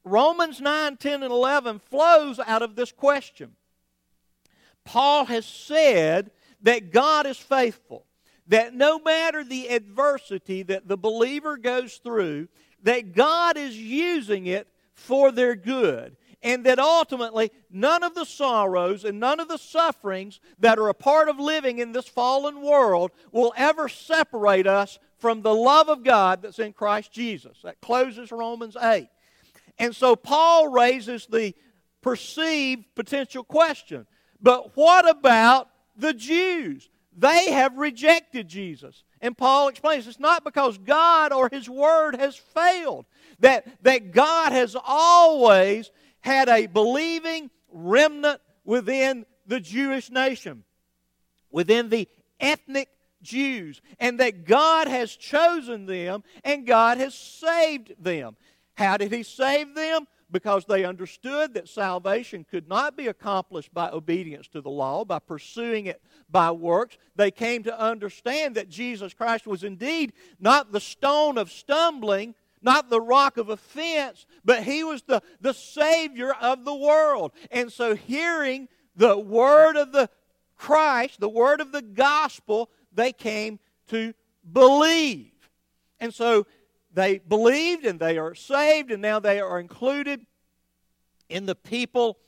Romans 0.04 0.60
9, 0.60 0.96
10, 0.96 1.24
and 1.24 1.32
11 1.32 1.80
flows 1.90 2.38
out 2.38 2.62
of 2.62 2.76
this 2.76 2.92
question. 2.92 3.56
Paul 4.84 5.24
has 5.24 5.44
said 5.44 6.30
that 6.60 6.92
God 6.92 7.26
is 7.26 7.38
faithful, 7.38 8.06
that 8.46 8.74
no 8.74 9.00
matter 9.00 9.42
the 9.42 9.70
adversity 9.70 10.62
that 10.62 10.86
the 10.86 10.96
believer 10.96 11.56
goes 11.56 11.94
through, 11.96 12.46
that 12.84 13.12
God 13.12 13.56
is 13.56 13.76
using 13.76 14.46
it 14.46 14.68
for 14.94 15.32
their 15.32 15.56
good 15.56 16.16
and 16.42 16.64
that 16.64 16.78
ultimately 16.78 17.50
none 17.70 18.02
of 18.02 18.14
the 18.14 18.24
sorrows 18.24 19.04
and 19.04 19.20
none 19.20 19.40
of 19.40 19.48
the 19.48 19.58
sufferings 19.58 20.40
that 20.58 20.78
are 20.78 20.88
a 20.88 20.94
part 20.94 21.28
of 21.28 21.38
living 21.38 21.78
in 21.78 21.92
this 21.92 22.08
fallen 22.08 22.60
world 22.62 23.10
will 23.30 23.52
ever 23.56 23.88
separate 23.88 24.66
us 24.66 24.98
from 25.18 25.42
the 25.42 25.54
love 25.54 25.88
of 25.88 26.02
God 26.02 26.42
that's 26.42 26.58
in 26.58 26.72
Christ 26.72 27.12
Jesus. 27.12 27.58
That 27.62 27.80
closes 27.80 28.32
Romans 28.32 28.76
8. 28.80 29.08
And 29.78 29.94
so 29.94 30.16
Paul 30.16 30.68
raises 30.68 31.26
the 31.26 31.54
perceived 32.02 32.84
potential 32.94 33.44
question 33.44 34.06
but 34.42 34.76
what 34.76 35.08
about 35.08 35.68
the 35.96 36.12
Jews? 36.12 36.90
They 37.16 37.52
have 37.52 37.76
rejected 37.76 38.48
Jesus. 38.48 39.04
And 39.20 39.38
Paul 39.38 39.68
explains 39.68 40.08
it's 40.08 40.18
not 40.18 40.42
because 40.42 40.76
God 40.78 41.32
or 41.32 41.48
His 41.50 41.68
Word 41.68 42.16
has 42.16 42.34
failed, 42.34 43.06
that, 43.38 43.84
that 43.84 44.10
God 44.10 44.52
has 44.52 44.76
always 44.84 45.90
had 46.22 46.48
a 46.48 46.66
believing 46.66 47.50
remnant 47.70 48.40
within 48.64 49.26
the 49.46 49.60
Jewish 49.60 50.10
nation, 50.10 50.64
within 51.50 51.88
the 51.88 52.08
ethnic 52.40 52.88
Jews, 53.22 53.80
and 54.00 54.18
that 54.20 54.44
God 54.44 54.88
has 54.88 55.14
chosen 55.14 55.86
them 55.86 56.24
and 56.44 56.66
God 56.66 56.98
has 56.98 57.14
saved 57.14 57.94
them. 58.02 58.36
How 58.74 58.96
did 58.96 59.12
He 59.12 59.22
save 59.22 59.74
them? 59.74 60.06
Because 60.30 60.64
they 60.64 60.84
understood 60.84 61.54
that 61.54 61.68
salvation 61.68 62.46
could 62.50 62.66
not 62.66 62.96
be 62.96 63.06
accomplished 63.06 63.72
by 63.74 63.90
obedience 63.90 64.48
to 64.48 64.62
the 64.62 64.70
law, 64.70 65.04
by 65.04 65.18
pursuing 65.18 65.86
it 65.86 66.00
by 66.30 66.50
works. 66.50 66.96
They 67.14 67.30
came 67.30 67.62
to 67.64 67.78
understand 67.78 68.54
that 68.54 68.70
Jesus 68.70 69.12
Christ 69.12 69.46
was 69.46 69.62
indeed 69.62 70.14
not 70.40 70.72
the 70.72 70.80
stone 70.80 71.36
of 71.36 71.50
stumbling, 71.50 72.34
not 72.62 72.90
the 72.90 73.00
rock 73.00 73.36
of 73.36 73.48
offense, 73.48 74.26
but 74.44 74.62
he 74.62 74.84
was 74.84 75.02
the, 75.02 75.22
the 75.40 75.52
Savior 75.52 76.32
of 76.32 76.64
the 76.64 76.74
world. 76.74 77.32
And 77.50 77.72
so, 77.72 77.94
hearing 77.94 78.68
the 78.96 79.18
word 79.18 79.76
of 79.76 79.92
the 79.92 80.08
Christ, 80.56 81.20
the 81.20 81.28
word 81.28 81.60
of 81.60 81.72
the 81.72 81.82
gospel, 81.82 82.70
they 82.92 83.12
came 83.12 83.58
to 83.88 84.14
believe. 84.50 85.32
And 86.00 86.12
so, 86.12 86.46
they 86.94 87.18
believed 87.18 87.86
and 87.86 87.98
they 87.98 88.18
are 88.18 88.34
saved, 88.34 88.90
and 88.90 89.00
now 89.00 89.18
they 89.18 89.40
are 89.40 89.58
included 89.58 90.26
in 91.28 91.46
the 91.46 91.54
people 91.54 92.18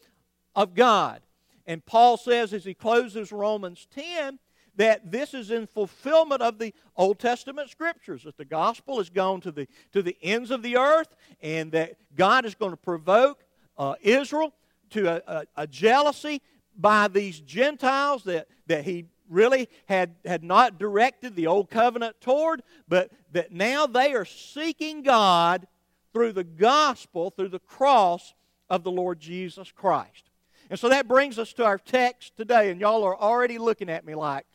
of 0.56 0.74
God. 0.74 1.20
And 1.66 1.84
Paul 1.84 2.16
says 2.16 2.52
as 2.52 2.64
he 2.64 2.74
closes 2.74 3.32
Romans 3.32 3.86
10 3.94 4.38
that 4.76 5.10
this 5.10 5.34
is 5.34 5.50
in 5.50 5.66
fulfillment 5.66 6.42
of 6.42 6.58
the 6.58 6.74
Old 6.96 7.18
Testament 7.18 7.70
scriptures, 7.70 8.24
that 8.24 8.36
the 8.36 8.44
gospel 8.44 8.98
has 8.98 9.10
gone 9.10 9.40
to 9.42 9.52
the, 9.52 9.68
to 9.92 10.02
the 10.02 10.16
ends 10.22 10.50
of 10.50 10.62
the 10.62 10.76
earth, 10.76 11.14
and 11.42 11.72
that 11.72 11.96
God 12.16 12.44
is 12.44 12.54
going 12.54 12.72
to 12.72 12.76
provoke 12.76 13.44
uh, 13.78 13.94
Israel 14.00 14.52
to 14.90 15.08
a, 15.08 15.22
a, 15.26 15.62
a 15.62 15.66
jealousy 15.66 16.42
by 16.76 17.08
these 17.08 17.40
Gentiles 17.40 18.24
that, 18.24 18.48
that 18.66 18.84
he 18.84 19.06
really 19.28 19.68
had, 19.86 20.14
had 20.24 20.44
not 20.44 20.78
directed 20.78 21.34
the 21.34 21.46
old 21.46 21.70
covenant 21.70 22.20
toward, 22.20 22.62
but 22.88 23.10
that 23.32 23.52
now 23.52 23.86
they 23.86 24.12
are 24.12 24.24
seeking 24.24 25.02
God 25.02 25.66
through 26.12 26.32
the 26.32 26.44
gospel, 26.44 27.30
through 27.30 27.48
the 27.48 27.58
cross 27.58 28.34
of 28.68 28.84
the 28.84 28.90
Lord 28.90 29.20
Jesus 29.20 29.72
Christ. 29.72 30.30
And 30.70 30.78
so 30.78 30.88
that 30.88 31.08
brings 31.08 31.38
us 31.38 31.52
to 31.54 31.64
our 31.64 31.78
text 31.78 32.36
today, 32.36 32.70
and 32.70 32.80
y'all 32.80 33.04
are 33.04 33.16
already 33.16 33.58
looking 33.58 33.90
at 33.90 34.04
me 34.04 34.14
like, 34.14 34.46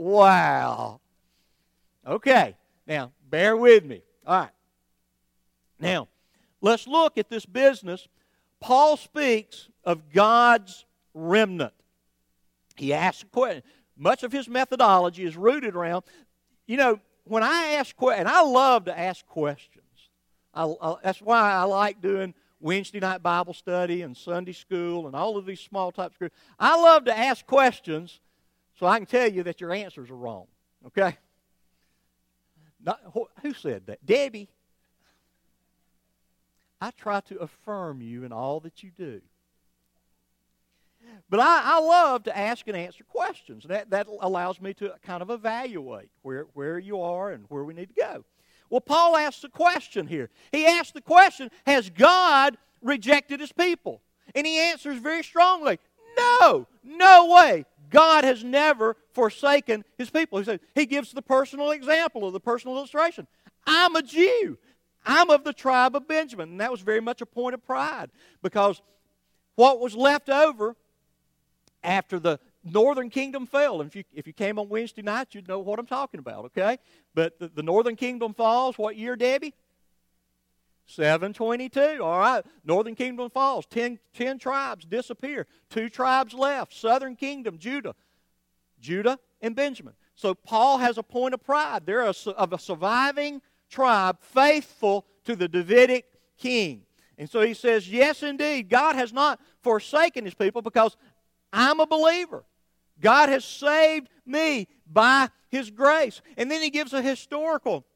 Wow. 0.00 1.02
Okay, 2.06 2.56
now 2.86 3.12
bear 3.28 3.54
with 3.54 3.84
me. 3.84 4.00
All 4.26 4.40
right. 4.40 4.50
Now, 5.78 6.08
let's 6.62 6.88
look 6.88 7.18
at 7.18 7.28
this 7.28 7.44
business. 7.44 8.08
Paul 8.60 8.96
speaks 8.96 9.68
of 9.84 10.10
God's 10.10 10.86
remnant. 11.12 11.74
He 12.76 12.94
asks 12.94 13.24
a 13.24 13.26
question. 13.26 13.62
Much 13.94 14.22
of 14.22 14.32
his 14.32 14.48
methodology 14.48 15.24
is 15.24 15.36
rooted 15.36 15.76
around, 15.76 16.04
you 16.66 16.78
know, 16.78 16.98
when 17.24 17.42
I 17.42 17.72
ask 17.72 17.94
questions, 17.94 18.20
and 18.20 18.28
I 18.34 18.40
love 18.40 18.86
to 18.86 18.98
ask 18.98 19.26
questions. 19.26 19.84
I, 20.54 20.64
I, 20.80 20.94
that's 21.04 21.20
why 21.20 21.52
I 21.52 21.64
like 21.64 22.00
doing 22.00 22.32
Wednesday 22.58 23.00
night 23.00 23.22
Bible 23.22 23.52
study 23.52 24.00
and 24.00 24.16
Sunday 24.16 24.54
school 24.54 25.08
and 25.08 25.14
all 25.14 25.36
of 25.36 25.44
these 25.44 25.60
small 25.60 25.92
type 25.92 26.16
groups. 26.18 26.34
I 26.58 26.80
love 26.80 27.04
to 27.04 27.16
ask 27.16 27.46
questions 27.46 28.18
so 28.80 28.86
I 28.86 28.96
can 28.96 29.04
tell 29.04 29.30
you 29.30 29.42
that 29.42 29.60
your 29.60 29.72
answers 29.72 30.08
are 30.08 30.16
wrong. 30.16 30.46
Okay? 30.86 31.14
Not, 32.82 32.98
who 33.42 33.52
said 33.52 33.86
that? 33.86 34.04
Debbie. 34.06 34.48
I 36.80 36.90
try 36.92 37.20
to 37.20 37.36
affirm 37.40 38.00
you 38.00 38.24
in 38.24 38.32
all 38.32 38.58
that 38.60 38.82
you 38.82 38.90
do. 38.96 39.20
But 41.28 41.40
I, 41.40 41.76
I 41.76 41.80
love 41.80 42.22
to 42.22 42.36
ask 42.36 42.66
and 42.68 42.76
answer 42.76 43.04
questions. 43.04 43.64
That, 43.68 43.90
that 43.90 44.06
allows 44.06 44.62
me 44.62 44.72
to 44.74 44.94
kind 45.02 45.20
of 45.20 45.28
evaluate 45.28 46.08
where, 46.22 46.46
where 46.54 46.78
you 46.78 47.02
are 47.02 47.32
and 47.32 47.44
where 47.48 47.64
we 47.64 47.74
need 47.74 47.90
to 47.94 47.94
go. 47.94 48.24
Well, 48.70 48.80
Paul 48.80 49.14
asks 49.14 49.44
a 49.44 49.50
question 49.50 50.06
here. 50.06 50.30
He 50.52 50.64
asks 50.64 50.92
the 50.92 51.02
question 51.02 51.50
Has 51.66 51.90
God 51.90 52.56
rejected 52.80 53.40
his 53.40 53.52
people? 53.52 54.00
And 54.34 54.46
he 54.46 54.58
answers 54.58 54.98
very 54.98 55.22
strongly 55.22 55.78
No, 56.16 56.66
no 56.82 57.26
way. 57.26 57.66
God 57.90 58.24
has 58.24 58.42
never 58.42 58.96
forsaken 59.12 59.84
his 59.98 60.10
people. 60.10 60.38
He, 60.38 60.44
says, 60.44 60.60
he 60.74 60.86
gives 60.86 61.12
the 61.12 61.22
personal 61.22 61.72
example 61.72 62.26
of 62.26 62.32
the 62.32 62.40
personal 62.40 62.76
illustration. 62.76 63.26
I'm 63.66 63.96
a 63.96 64.02
Jew. 64.02 64.56
I'm 65.04 65.30
of 65.30 65.44
the 65.44 65.52
tribe 65.52 65.96
of 65.96 66.06
Benjamin. 66.06 66.50
And 66.50 66.60
that 66.60 66.70
was 66.70 66.80
very 66.80 67.00
much 67.00 67.20
a 67.20 67.26
point 67.26 67.54
of 67.54 67.64
pride 67.66 68.10
because 68.42 68.80
what 69.56 69.80
was 69.80 69.94
left 69.94 70.28
over 70.28 70.76
after 71.82 72.18
the 72.18 72.38
northern 72.64 73.10
kingdom 73.10 73.46
fell. 73.46 73.80
And 73.80 73.88
if 73.88 73.96
you, 73.96 74.04
if 74.14 74.26
you 74.26 74.32
came 74.32 74.58
on 74.58 74.68
Wednesday 74.68 75.02
nights, 75.02 75.34
you'd 75.34 75.48
know 75.48 75.58
what 75.58 75.78
I'm 75.78 75.86
talking 75.86 76.20
about, 76.20 76.46
okay? 76.46 76.78
But 77.14 77.38
the, 77.38 77.48
the 77.48 77.62
northern 77.62 77.96
kingdom 77.96 78.34
falls, 78.34 78.78
what 78.78 78.96
year, 78.96 79.16
Debbie? 79.16 79.54
722. 80.90 82.02
All 82.02 82.18
right. 82.18 82.44
Northern 82.64 82.94
kingdom 82.94 83.30
falls. 83.30 83.66
Ten, 83.66 83.98
ten 84.12 84.38
tribes 84.38 84.84
disappear. 84.84 85.46
Two 85.68 85.88
tribes 85.88 86.34
left. 86.34 86.74
Southern 86.74 87.16
kingdom, 87.16 87.58
Judah. 87.58 87.94
Judah 88.80 89.18
and 89.40 89.54
Benjamin. 89.54 89.94
So 90.14 90.34
Paul 90.34 90.78
has 90.78 90.98
a 90.98 91.02
point 91.02 91.34
of 91.34 91.42
pride. 91.42 91.86
They're 91.86 92.02
a, 92.02 92.14
of 92.36 92.52
a 92.52 92.58
surviving 92.58 93.40
tribe 93.68 94.18
faithful 94.20 95.06
to 95.24 95.36
the 95.36 95.48
Davidic 95.48 96.06
king. 96.36 96.82
And 97.16 97.28
so 97.28 97.42
he 97.42 97.54
says, 97.54 97.88
Yes, 97.88 98.22
indeed, 98.22 98.68
God 98.68 98.96
has 98.96 99.12
not 99.12 99.40
forsaken 99.62 100.24
his 100.24 100.34
people 100.34 100.62
because 100.62 100.96
I'm 101.52 101.80
a 101.80 101.86
believer. 101.86 102.44
God 103.00 103.28
has 103.28 103.44
saved 103.44 104.08
me 104.26 104.68
by 104.90 105.28
his 105.48 105.70
grace. 105.70 106.20
And 106.36 106.50
then 106.50 106.62
he 106.62 106.70
gives 106.70 106.92
a 106.92 107.02
historical 107.02 107.86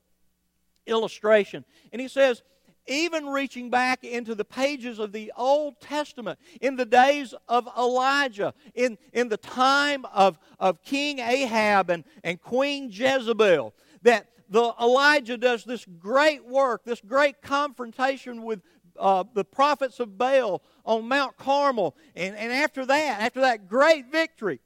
illustration. 0.87 1.65
And 1.93 2.01
he 2.01 2.09
says, 2.09 2.43
even 2.87 3.27
reaching 3.27 3.71
back 3.71 4.05
into 4.05 4.35
the 4.35 4.45
pages 4.45 4.99
of 4.99 5.13
the 5.13 5.33
Old 5.37 5.81
Testament, 5.81 6.39
in 6.61 6.77
the 6.77 6.85
days 6.85 7.35
of 7.49 7.69
Elijah, 7.79 8.55
in, 8.75 8.99
in 9.13 9.29
the 9.29 9.37
time 9.37 10.05
of, 10.13 10.39
of 10.59 10.83
King 10.83 11.19
Ahab 11.19 11.91
and, 11.91 12.05
and 12.23 12.41
Queen 12.41 12.91
Jezebel, 12.91 13.75
that 14.03 14.29
the 14.49 14.73
Elijah 14.81 15.37
does 15.37 15.65
this 15.65 15.87
great 15.99 16.45
work, 16.45 16.85
this 16.85 17.01
great 17.01 17.41
confrontation 17.43 18.43
with 18.43 18.61
uh, 18.99 19.25
the 19.35 19.45
prophets 19.45 20.01
of 20.01 20.17
Baal 20.19 20.63
on 20.85 21.09
Mount 21.09 21.37
Carmel. 21.37 21.97
And, 22.15 22.37
and 22.37 22.53
after 22.53 22.87
that, 22.87 23.21
after 23.21 23.41
that 23.41 23.69
great 23.69 24.11
victory, 24.13 24.61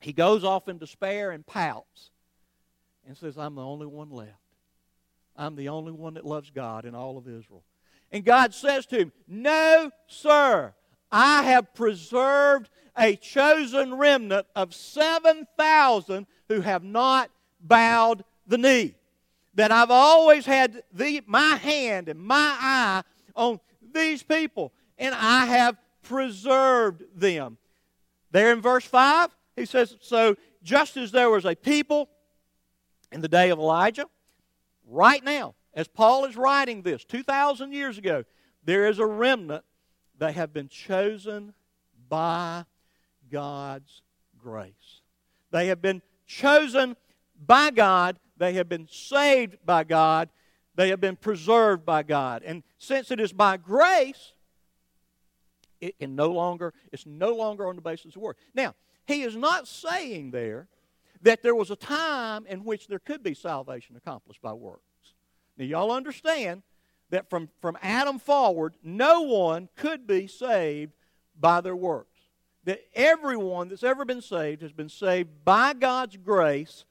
he 0.00 0.12
goes 0.12 0.44
off 0.44 0.68
in 0.68 0.78
despair 0.78 1.30
and 1.30 1.46
pouts 1.46 2.10
and 3.06 3.16
says, 3.16 3.36
I'm 3.36 3.54
the 3.54 3.64
only 3.64 3.86
one 3.86 4.10
left. 4.10 4.37
I'm 5.38 5.54
the 5.54 5.68
only 5.68 5.92
one 5.92 6.14
that 6.14 6.26
loves 6.26 6.50
God 6.50 6.84
in 6.84 6.96
all 6.96 7.16
of 7.16 7.28
Israel. 7.28 7.62
And 8.10 8.24
God 8.24 8.52
says 8.52 8.84
to 8.86 8.98
him, 8.98 9.12
No, 9.28 9.90
sir, 10.08 10.74
I 11.12 11.44
have 11.44 11.72
preserved 11.74 12.68
a 12.98 13.14
chosen 13.14 13.94
remnant 13.94 14.46
of 14.56 14.74
7,000 14.74 16.26
who 16.48 16.60
have 16.60 16.82
not 16.82 17.30
bowed 17.60 18.24
the 18.46 18.58
knee. 18.58 18.96
That 19.54 19.70
I've 19.70 19.90
always 19.90 20.44
had 20.44 20.82
the, 20.92 21.22
my 21.26 21.56
hand 21.56 22.08
and 22.08 22.20
my 22.20 22.56
eye 22.60 23.02
on 23.36 23.60
these 23.94 24.22
people, 24.22 24.72
and 24.98 25.14
I 25.14 25.46
have 25.46 25.76
preserved 26.02 27.04
them. 27.14 27.58
There 28.32 28.52
in 28.52 28.60
verse 28.60 28.84
5, 28.84 29.30
he 29.56 29.64
says, 29.64 29.96
So 30.00 30.36
just 30.62 30.96
as 30.96 31.12
there 31.12 31.30
was 31.30 31.44
a 31.44 31.54
people 31.54 32.08
in 33.12 33.20
the 33.20 33.28
day 33.28 33.50
of 33.50 33.58
Elijah, 33.58 34.06
right 34.88 35.22
now, 35.22 35.54
as 35.74 35.86
Paul 35.86 36.24
is 36.24 36.36
writing 36.36 36.82
this 36.82 37.04
2,000 37.04 37.72
years 37.72 37.98
ago, 37.98 38.24
there 38.64 38.88
is 38.88 38.98
a 38.98 39.06
remnant 39.06 39.64
that 40.18 40.34
have 40.34 40.52
been 40.52 40.68
chosen 40.68 41.54
by 42.08 42.64
God's 43.30 44.02
grace. 44.36 45.02
They 45.50 45.68
have 45.68 45.80
been 45.80 46.02
chosen 46.26 46.96
by 47.46 47.70
God, 47.70 48.18
they 48.36 48.54
have 48.54 48.68
been 48.68 48.88
saved 48.90 49.56
by 49.64 49.84
God, 49.84 50.28
they 50.74 50.88
have 50.90 51.00
been 51.00 51.16
preserved 51.16 51.84
by 51.84 52.02
God. 52.02 52.42
And 52.44 52.62
since 52.78 53.10
it 53.10 53.20
is 53.20 53.32
by 53.32 53.56
grace, 53.56 54.32
it 55.80 55.98
can 55.98 56.16
no 56.16 56.32
longer, 56.32 56.74
it's 56.92 57.06
no 57.06 57.34
longer 57.34 57.68
on 57.68 57.76
the 57.76 57.82
basis 57.82 58.16
of 58.16 58.22
work. 58.22 58.36
Now, 58.54 58.74
he 59.06 59.22
is 59.22 59.36
not 59.36 59.66
saying 59.68 60.32
there 60.32 60.68
that 61.22 61.42
there 61.42 61.54
was 61.54 61.70
a 61.70 61.76
time 61.76 62.46
in 62.46 62.64
which 62.64 62.86
there 62.86 62.98
could 62.98 63.22
be 63.22 63.34
salvation 63.34 63.96
accomplished 63.96 64.42
by 64.42 64.52
works. 64.52 64.82
Now, 65.56 65.64
y'all 65.64 65.92
understand 65.92 66.62
that 67.10 67.28
from, 67.28 67.48
from 67.60 67.76
Adam 67.82 68.18
forward, 68.18 68.74
no 68.82 69.22
one 69.22 69.68
could 69.76 70.06
be 70.06 70.26
saved 70.26 70.92
by 71.38 71.60
their 71.60 71.76
works. 71.76 72.20
That 72.64 72.80
everyone 72.94 73.68
that's 73.68 73.82
ever 73.82 74.04
been 74.04 74.20
saved 74.20 74.62
has 74.62 74.72
been 74.72 74.88
saved 74.88 75.30
by 75.44 75.72
God's 75.72 76.16
grace 76.16 76.84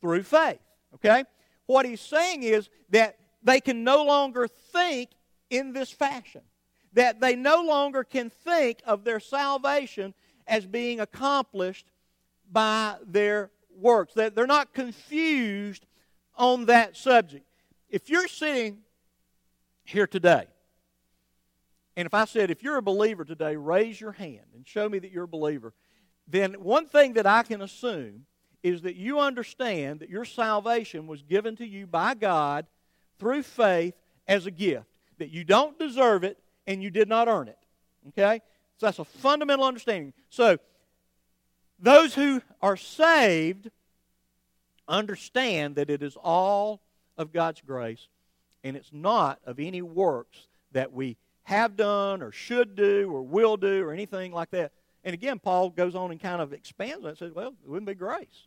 through 0.00 0.24
faith. 0.24 0.58
Okay? 0.96 1.24
What 1.66 1.86
he's 1.86 2.00
saying 2.00 2.42
is 2.42 2.68
that 2.90 3.16
they 3.42 3.60
can 3.60 3.84
no 3.84 4.04
longer 4.04 4.48
think 4.48 5.10
in 5.48 5.72
this 5.72 5.90
fashion. 5.90 6.42
That 6.92 7.20
they 7.20 7.36
no 7.36 7.62
longer 7.62 8.04
can 8.04 8.30
think 8.30 8.80
of 8.84 9.04
their 9.04 9.20
salvation 9.20 10.12
as 10.46 10.66
being 10.66 11.00
accomplished 11.00 11.86
by 12.50 12.96
their 13.06 13.50
works. 13.76 14.14
That 14.14 14.34
they're 14.34 14.46
not 14.46 14.72
confused 14.72 15.86
on 16.36 16.66
that 16.66 16.96
subject. 16.96 17.46
If 17.88 18.08
you're 18.08 18.28
sitting 18.28 18.78
here 19.84 20.06
today, 20.06 20.46
and 21.96 22.06
if 22.06 22.14
I 22.14 22.24
said, 22.24 22.50
if 22.50 22.62
you're 22.62 22.78
a 22.78 22.82
believer 22.82 23.24
today, 23.24 23.56
raise 23.56 24.00
your 24.00 24.12
hand 24.12 24.46
and 24.54 24.66
show 24.66 24.88
me 24.88 24.98
that 24.98 25.10
you're 25.10 25.24
a 25.24 25.28
believer, 25.28 25.74
then 26.26 26.54
one 26.54 26.86
thing 26.86 27.14
that 27.14 27.26
I 27.26 27.42
can 27.42 27.60
assume 27.60 28.24
is 28.62 28.82
that 28.82 28.96
you 28.96 29.20
understand 29.20 30.00
that 30.00 30.08
your 30.08 30.24
salvation 30.24 31.06
was 31.06 31.22
given 31.22 31.56
to 31.56 31.66
you 31.66 31.86
by 31.86 32.14
God 32.14 32.66
through 33.18 33.42
faith 33.42 33.94
as 34.26 34.46
a 34.46 34.50
gift, 34.50 34.86
that 35.18 35.30
you 35.30 35.44
don't 35.44 35.78
deserve 35.78 36.24
it 36.24 36.38
and 36.66 36.82
you 36.82 36.90
did 36.90 37.08
not 37.08 37.28
earn 37.28 37.48
it. 37.48 37.58
Okay? 38.08 38.40
So 38.78 38.86
that's 38.86 38.98
a 38.98 39.04
fundamental 39.04 39.64
understanding. 39.64 40.12
So, 40.30 40.58
those 41.82 42.14
who 42.14 42.40
are 42.62 42.76
saved 42.76 43.70
understand 44.88 45.74
that 45.76 45.90
it 45.90 46.02
is 46.02 46.16
all 46.16 46.80
of 47.18 47.32
God's 47.32 47.60
grace 47.60 48.08
and 48.64 48.76
it's 48.76 48.92
not 48.92 49.40
of 49.44 49.58
any 49.58 49.82
works 49.82 50.46
that 50.72 50.92
we 50.92 51.16
have 51.44 51.76
done 51.76 52.22
or 52.22 52.30
should 52.30 52.76
do 52.76 53.10
or 53.12 53.22
will 53.22 53.56
do 53.56 53.82
or 53.82 53.92
anything 53.92 54.32
like 54.32 54.50
that. 54.50 54.72
And 55.04 55.14
again, 55.14 55.40
Paul 55.40 55.70
goes 55.70 55.94
on 55.94 56.12
and 56.12 56.20
kind 56.20 56.40
of 56.40 56.52
expands 56.52 57.04
it 57.04 57.08
and 57.08 57.18
says, 57.18 57.32
well, 57.32 57.54
it 57.64 57.68
wouldn't 57.68 57.88
be 57.88 57.94
grace. 57.94 58.46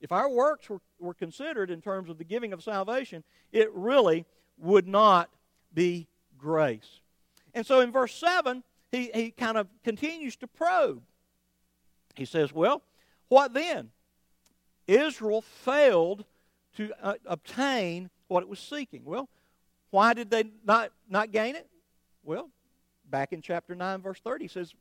If 0.00 0.12
our 0.12 0.30
works 0.30 0.70
were, 0.70 0.80
were 0.98 1.14
considered 1.14 1.70
in 1.70 1.82
terms 1.82 2.08
of 2.08 2.18
the 2.18 2.24
giving 2.24 2.52
of 2.52 2.62
salvation, 2.62 3.24
it 3.52 3.70
really 3.74 4.24
would 4.56 4.88
not 4.88 5.28
be 5.74 6.06
grace. 6.38 7.00
And 7.52 7.66
so 7.66 7.80
in 7.80 7.92
verse 7.92 8.14
7, 8.14 8.62
he, 8.90 9.10
he 9.12 9.30
kind 9.32 9.58
of 9.58 9.66
continues 9.84 10.36
to 10.36 10.46
probe. 10.46 11.02
He 12.18 12.24
says, 12.24 12.52
Well, 12.52 12.82
what 13.28 13.54
then? 13.54 13.90
Israel 14.86 15.42
failed 15.42 16.24
to 16.76 16.92
uh, 17.02 17.14
obtain 17.26 18.10
what 18.26 18.42
it 18.42 18.48
was 18.48 18.58
seeking. 18.58 19.04
Well, 19.04 19.28
why 19.90 20.14
did 20.14 20.30
they 20.30 20.44
not, 20.64 20.92
not 21.08 21.30
gain 21.30 21.56
it? 21.56 21.68
Well, 22.24 22.50
back 23.08 23.32
in 23.32 23.40
chapter 23.40 23.74
9, 23.74 24.02
verse 24.02 24.20
30, 24.20 24.44
he 24.44 24.48
says 24.48 24.74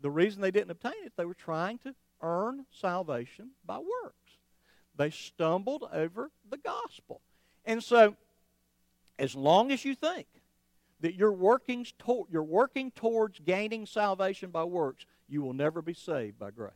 the 0.00 0.10
reason 0.10 0.40
they 0.40 0.50
didn't 0.50 0.70
obtain 0.70 0.92
it, 1.04 1.12
they 1.16 1.24
were 1.24 1.34
trying 1.34 1.78
to 1.78 1.94
earn 2.22 2.66
salvation 2.70 3.50
by 3.64 3.78
works. 3.78 4.38
They 4.96 5.10
stumbled 5.10 5.88
over 5.92 6.30
the 6.48 6.58
gospel. 6.58 7.20
And 7.64 7.82
so, 7.82 8.16
as 9.18 9.34
long 9.34 9.72
as 9.72 9.84
you 9.84 9.94
think 9.94 10.26
that 11.02 11.14
you're 11.14 11.32
working, 11.32 11.84
to- 12.06 12.26
you're 12.30 12.42
working 12.42 12.90
towards 12.92 13.38
gaining 13.40 13.86
salvation 13.86 14.50
by 14.50 14.64
works, 14.64 15.04
you 15.28 15.42
will 15.42 15.52
never 15.52 15.82
be 15.82 15.94
saved 15.94 16.38
by 16.38 16.50
grace. 16.50 16.72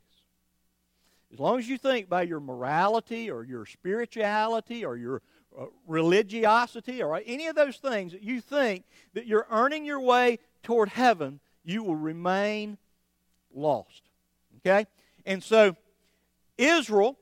As 1.33 1.41
long 1.41 1.59
as 1.59 1.69
you 1.69 1.79
think 1.79 2.09
by 2.09 2.23
your 2.23 2.41
morality 2.41 3.31
or 3.31 3.43
your 3.43 3.67
spirituality 3.67 4.85
or 4.85 4.97
your 4.97 5.23
uh, 5.59 5.67
religiosity 5.87 7.03
or 7.03 7.21
any 7.25 7.47
of 7.47 7.57
those 7.57 7.79
things 7.79 8.13
that 8.13 8.23
you 8.23 8.41
think 8.41 8.85
that 9.15 9.27
you're 9.27 9.47
earning 9.51 9.85
your 9.85 10.01
way 10.01 10.39
toward 10.63 10.89
heaven, 10.91 11.41
you 11.65 11.83
will 11.83 11.97
remain 11.97 12.79
lost. 13.53 14.03
Okay? 14.59 14.87
And 15.25 15.43
so, 15.43 15.77
Israel 16.59 17.19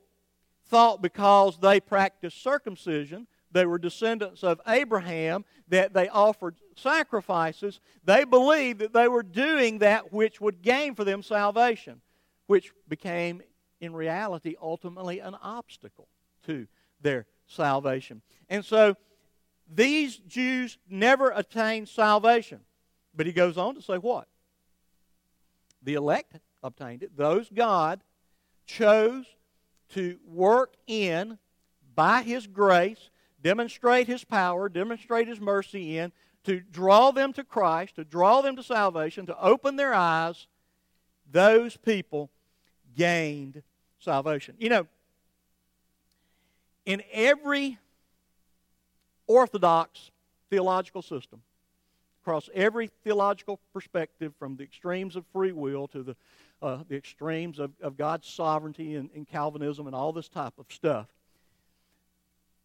thought 0.67 1.03
because 1.03 1.59
they 1.59 1.81
practiced 1.81 2.43
circumcision, 2.43 3.27
they 3.55 3.65
were 3.65 3.79
descendants 3.79 4.43
of 4.43 4.61
Abraham, 4.67 5.45
that 5.69 5.95
they 5.95 6.09
offered 6.09 6.57
sacrifices, 6.77 7.81
they 8.05 8.25
believed 8.25 8.81
that 8.81 8.93
they 8.93 9.09
were 9.09 9.23
doing 9.23 9.79
that 9.79 10.13
which 10.13 10.41
would 10.41 10.61
gain 10.61 10.95
for 10.95 11.05
them 11.05 11.23
salvation, 11.23 12.03
which 12.47 12.73
became, 12.89 13.41
in 13.81 13.95
reality, 13.95 14.57
ultimately 14.61 15.21
an 15.21 15.35
obstacle 15.41 16.09
to 16.45 16.67
their 17.01 17.27
salvation. 17.47 18.21
And 18.51 18.65
so 18.65 18.97
these 19.73 20.19
Jews 20.19 20.77
never 20.91 21.31
attained 21.31 21.89
salvation. 21.89 22.61
But 23.15 23.27
he 23.27 23.33
goes 23.33 23.57
on 23.57 23.77
to 23.77 23.83
say 23.83 23.97
what? 23.97 24.27
The 25.83 25.95
elect 25.95 26.37
obtained 26.63 27.03
it. 27.03 27.17
Those 27.17 27.49
God 27.49 28.03
chose 28.67 29.27
to 29.91 30.19
work 30.27 30.75
in 30.87 31.39
by 31.95 32.23
His 32.23 32.47
grace, 32.47 33.11
demonstrate 33.45 34.09
His 34.09 34.25
power, 34.25 34.69
demonstrate 34.69 35.29
His 35.29 35.39
mercy 35.39 35.99
in, 35.99 36.11
to 36.45 36.61
draw 36.61 37.13
them 37.13 37.33
to 37.35 37.45
Christ, 37.45 37.97
to 37.97 38.05
draw 38.05 38.41
them 38.41 38.57
to 38.57 38.63
salvation, 38.63 39.27
to 39.27 39.41
open 39.41 39.77
their 39.77 39.95
eyes, 39.95 40.49
those 41.31 41.77
people 41.77 42.31
gained 42.97 43.63
salvation. 43.99 44.57
You 44.59 44.71
know, 44.71 44.87
in 46.85 47.03
every 47.13 47.79
orthodox 49.27 50.11
theological 50.51 51.03
system, 51.03 51.43
across 52.23 52.49
every 52.55 52.91
theological 53.05 53.61
perspective, 53.73 54.33
from 54.39 54.57
the 54.57 54.65
extremes 54.65 55.17
of 55.17 55.25
free 55.33 55.53
will 55.53 55.87
to 55.89 56.03
the, 56.03 56.17
uh, 56.63 56.79
the 56.89 56.97
extremes 56.97 57.59
of, 57.59 57.73
of 57.83 57.99
God's 57.99 58.27
sovereignty 58.27 58.95
and, 58.95 59.11
and 59.15 59.29
Calvinism 59.29 59.87
and 59.87 59.95
all 59.95 60.13
this 60.13 60.29
type 60.29 60.55
of 60.59 60.67
stuff, 60.71 61.09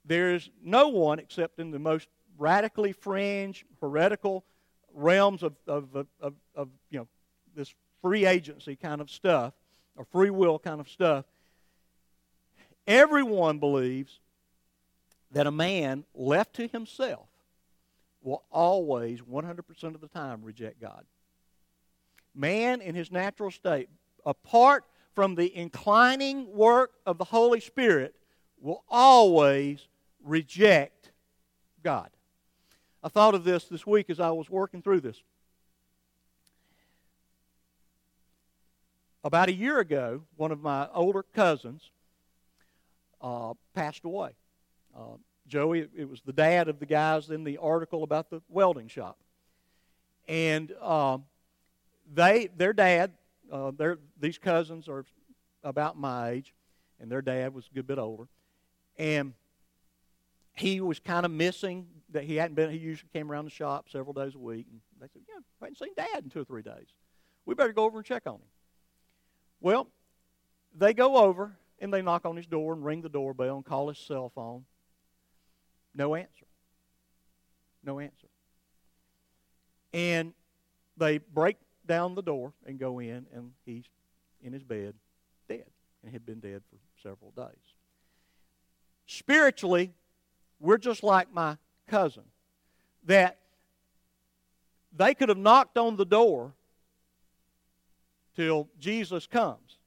there's 0.10 0.50
no 0.64 0.88
one 0.88 1.20
except 1.20 1.60
in 1.60 1.70
the 1.70 1.78
most 1.78 2.08
radically 2.38 2.92
fringe, 2.92 3.64
heretical 3.80 4.44
realms 4.94 5.44
of, 5.44 5.54
of, 5.68 5.96
of, 6.20 6.34
of, 6.56 6.70
you 6.90 6.98
know, 6.98 7.08
this 7.56 7.74
free 8.02 8.26
agency 8.26 8.76
kind 8.76 9.02
of 9.02 9.12
stuff, 9.12 9.54
or 9.96 10.06
free 10.06 10.32
will 10.32 10.58
kind 10.58 10.82
of 10.82 10.90
stuff. 10.90 11.26
Everyone 12.88 13.60
believes 13.60 14.20
that 15.32 15.46
a 15.46 15.52
man 15.52 16.06
left 16.16 16.56
to 16.56 16.68
himself 16.68 17.28
will 18.24 18.44
always, 18.52 19.22
100% 19.22 19.84
of 19.84 20.02
the 20.02 20.08
time, 20.08 20.42
reject 20.44 20.82
God. 20.82 21.06
Man 22.34 22.82
in 22.82 22.96
his 22.96 23.12
natural 23.12 23.52
state, 23.52 23.90
apart 24.26 24.86
from 25.14 25.36
the 25.36 25.56
inclining 25.56 26.52
work 26.52 26.94
of 27.06 27.20
the 27.20 27.26
Holy 27.26 27.60
Spirit, 27.60 28.16
will 28.60 28.84
always 28.90 29.88
reject 30.24 31.12
God. 31.84 32.10
I 33.04 33.08
thought 33.08 33.34
of 33.34 33.44
this 33.44 33.66
this 33.66 33.88
week 33.88 34.10
as 34.10 34.20
I 34.20 34.32
was 34.32 34.50
working 34.50 34.82
through 34.82 35.02
this. 35.02 35.22
About 39.24 39.50
a 39.50 39.54
year 39.54 39.80
ago, 39.80 40.24
one 40.38 40.52
of 40.52 40.62
my 40.62 40.88
older 40.94 41.24
cousins 41.24 41.92
uh, 43.22 43.54
passed 43.74 44.06
away. 44.06 44.32
Uh, 44.96 45.18
Joey, 45.48 45.88
it 45.96 46.10
was 46.10 46.22
the 46.22 46.34
dad 46.34 46.70
of 46.70 46.80
the 46.80 46.86
guys 46.86 47.30
in 47.30 47.44
the 47.44 47.58
article 47.58 48.04
about 48.04 48.30
the 48.30 48.42
welding 48.50 48.88
shop. 48.88 49.18
And 50.28 50.74
uh, 50.80 51.18
they, 52.14 52.50
their 52.56 52.72
dad, 52.72 53.12
uh, 53.52 53.72
their, 53.72 53.98
these 54.20 54.38
cousins 54.38 54.88
are 54.88 55.06
about 55.64 55.98
my 55.98 56.30
age, 56.30 56.54
and 57.00 57.12
their 57.12 57.22
dad 57.22 57.54
was 57.54 57.68
a 57.70 57.74
good 57.74 57.88
bit 57.88 57.98
older. 57.98 58.28
And 58.98 59.34
he 60.60 60.82
was 60.82 61.00
kind 61.00 61.26
of 61.26 61.32
missing 61.32 61.88
that 62.10 62.26
he 62.26 62.36
hadn't 62.36 62.56
been. 62.56 62.70
He 62.70 62.78
usually 62.78 63.10
came 63.14 63.32
around 63.32 63.46
the 63.46 63.52
shop 63.52 63.88
several 63.90 64.14
days 64.14 64.36
a 64.36 64.40
week, 64.40 64.68
and 64.70 64.82
they 65.00 65.08
said, 65.08 65.22
"Yeah, 65.28 65.40
I 65.62 65.66
hadn't 65.66 65.78
seen 65.78 65.94
Dad 65.96 66.24
in 66.24 66.30
two 66.30 66.42
or 66.42 66.44
three 66.44 66.62
days. 66.62 66.88
We 67.46 67.56
better 67.56 67.72
go 67.72 67.86
over 67.86 68.00
and 68.00 68.06
check 68.06 68.28
on 68.28 68.36
him." 68.36 68.50
Well, 69.62 69.90
they 70.74 70.94
go 70.94 71.18
over 71.18 71.58
and 71.80 71.94
they 71.94 72.02
knock 72.02 72.26
on 72.26 72.36
his 72.36 72.46
door 72.46 72.74
and 72.74 72.84
ring 72.84 73.02
the 73.02 73.10
doorbell 73.10 73.56
and 73.56 73.66
call 73.66 73.88
his 73.88 73.98
cell 73.98 74.30
phone. 74.30 74.66
No 75.96 76.14
answer. 76.14 76.46
No 77.84 78.00
answer. 78.00 78.28
And 79.94 80.34
they 80.98 81.20
break 81.20 81.58
down 81.86 82.16
the 82.16 82.22
door 82.22 82.54
and 82.66 82.78
go 82.78 83.00
in, 83.00 83.26
and 83.34 83.54
he's 83.66 83.86
in 84.42 84.54
his 84.54 84.64
bed, 84.64 84.94
dead, 85.48 85.70
and 86.04 86.12
had 86.12 86.26
been 86.26 86.40
dead 86.40 86.64
for 86.70 86.78
several 87.02 87.32
days. 87.32 87.76
Spiritually, 89.08 89.94
we're 90.60 90.78
just 90.78 91.04
like 91.04 91.34
my 91.34 91.58
cousin. 91.88 92.24
That 93.06 93.38
they 94.96 95.14
could 95.14 95.30
have 95.30 95.38
knocked 95.38 95.78
on 95.78 95.96
the 95.96 96.06
door 96.06 96.54
till 98.36 98.70
Jesus 98.80 99.28
comes. 99.28 99.78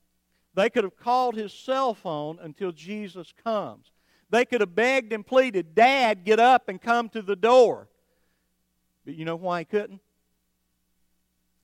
They 0.55 0.69
could 0.69 0.85
have 0.85 0.97
called 0.97 1.35
his 1.35 1.53
cell 1.53 1.95
phone 1.95 2.39
until 2.41 2.73
Jesus 2.73 3.33
comes. 3.43 3.91
They 4.31 4.45
could 4.45 4.61
have 4.61 4.75
begged 4.75 5.13
and 5.13 5.27
pleaded, 5.27 5.75
Dad, 5.75 6.25
get 6.25 6.41
up 6.41 6.69
and 6.69 6.81
come 6.81 7.09
to 7.11 7.23
the 7.23 7.37
door. 7.37 7.89
But 9.05 9.15
you 9.15 9.25
know 9.25 9.37
why 9.37 9.61
he 9.61 9.65
couldn't? 9.65 10.01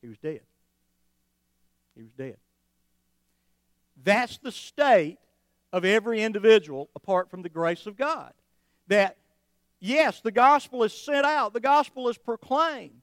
He 0.02 0.08
was 0.08 0.18
dead. 0.18 0.40
He 1.96 2.02
was 2.02 2.12
dead. 2.12 2.36
That's 4.02 4.38
the 4.38 4.52
state 4.52 5.18
of 5.72 5.84
every 5.84 6.22
individual 6.22 6.88
apart 6.94 7.30
from 7.30 7.42
the 7.42 7.48
grace 7.48 7.86
of 7.86 7.96
God. 7.96 8.32
That 8.88 9.18
Yes, 9.80 10.20
the 10.20 10.32
gospel 10.32 10.82
is 10.82 10.92
sent 10.92 11.24
out, 11.24 11.52
the 11.52 11.60
gospel 11.60 12.08
is 12.08 12.18
proclaimed. 12.18 13.02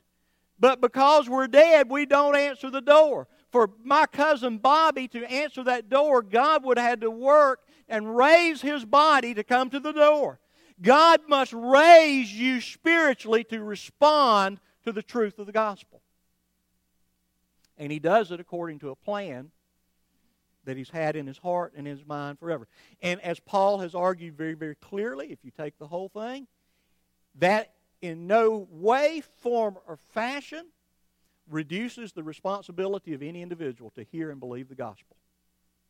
But 0.60 0.82
because 0.82 1.30
we're 1.30 1.48
dead, 1.48 1.90
we 1.90 2.06
don't 2.06 2.36
answer 2.36 2.70
the 2.70 2.82
door. 2.82 3.28
For 3.52 3.70
my 3.84 4.06
cousin 4.06 4.58
Bobby 4.58 5.08
to 5.10 5.26
answer 5.32 5.64
that 5.64 5.90
door, 5.90 6.22
God 6.22 6.64
would 6.64 6.78
have 6.78 6.90
had 6.90 7.02
to 7.02 7.12
work 7.12 7.62
and 7.88 8.16
raise 8.16 8.62
his 8.62 8.86
body 8.86 9.34
to 9.34 9.44
come 9.44 9.70
to 9.70 9.80
the 9.80 9.92
door. 9.92 10.40
God 10.82 11.22
must 11.28 11.54
raise 11.54 12.34
you 12.34 12.60
spiritually 12.60 13.44
to 13.46 13.64
respond 13.64 14.60
to 14.84 14.92
the 14.92 15.04
truth 15.04 15.40
of 15.40 15.46
the 15.46 15.52
gospel. 15.52 16.02
And 17.78 17.92
he 17.92 18.00
does 18.00 18.32
it 18.32 18.40
according 18.40 18.80
to 18.80 18.90
a 18.90 18.96
plan 18.96 19.52
that 20.66 20.78
he's 20.78 20.90
had 20.90 21.16
in 21.16 21.28
his 21.28 21.38
heart 21.38 21.74
and 21.76 21.88
in 21.88 21.98
his 21.98 22.06
mind 22.06 22.40
forever. 22.40 22.68
And 23.02 23.22
as 23.22 23.40
Paul 23.40 23.80
has 23.80 23.96
argued 23.96 24.36
very, 24.36 24.54
very 24.54 24.76
clearly, 24.76 25.32
if 25.32 25.40
you 25.44 25.52
take 25.52 25.78
the 25.78 25.88
whole 25.88 26.10
thing, 26.10 26.48
that 27.36 27.74
in 28.02 28.28
no 28.28 28.68
way, 28.70 29.22
form, 29.42 29.78
or 29.88 29.98
fashion 30.14 30.66
reduces 31.50 32.12
the 32.14 32.24
responsibility 32.24 33.14
of 33.14 33.22
any 33.22 33.42
individual 33.42 33.92
to 33.92 34.04
hear 34.04 34.32
and 34.32 34.40
believe 34.40 34.70
the 34.70 34.76
gospel. 34.76 35.16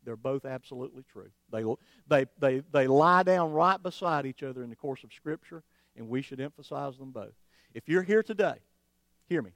They're 0.03 0.15
both 0.15 0.45
absolutely 0.45 1.03
true. 1.11 1.29
They, 1.51 1.63
they, 2.07 2.25
they, 2.39 2.63
they 2.71 2.87
lie 2.87 3.23
down 3.23 3.51
right 3.51 3.81
beside 3.81 4.25
each 4.25 4.43
other 4.43 4.63
in 4.63 4.69
the 4.69 4.75
course 4.75 5.03
of 5.03 5.11
Scripture, 5.11 5.63
and 5.95 6.07
we 6.07 6.21
should 6.21 6.39
emphasize 6.39 6.97
them 6.97 7.11
both. 7.11 7.33
If 7.73 7.89
you're 7.89 8.03
here 8.03 8.21
today, 8.21 8.55
hear 9.27 9.41
me. 9.41 9.51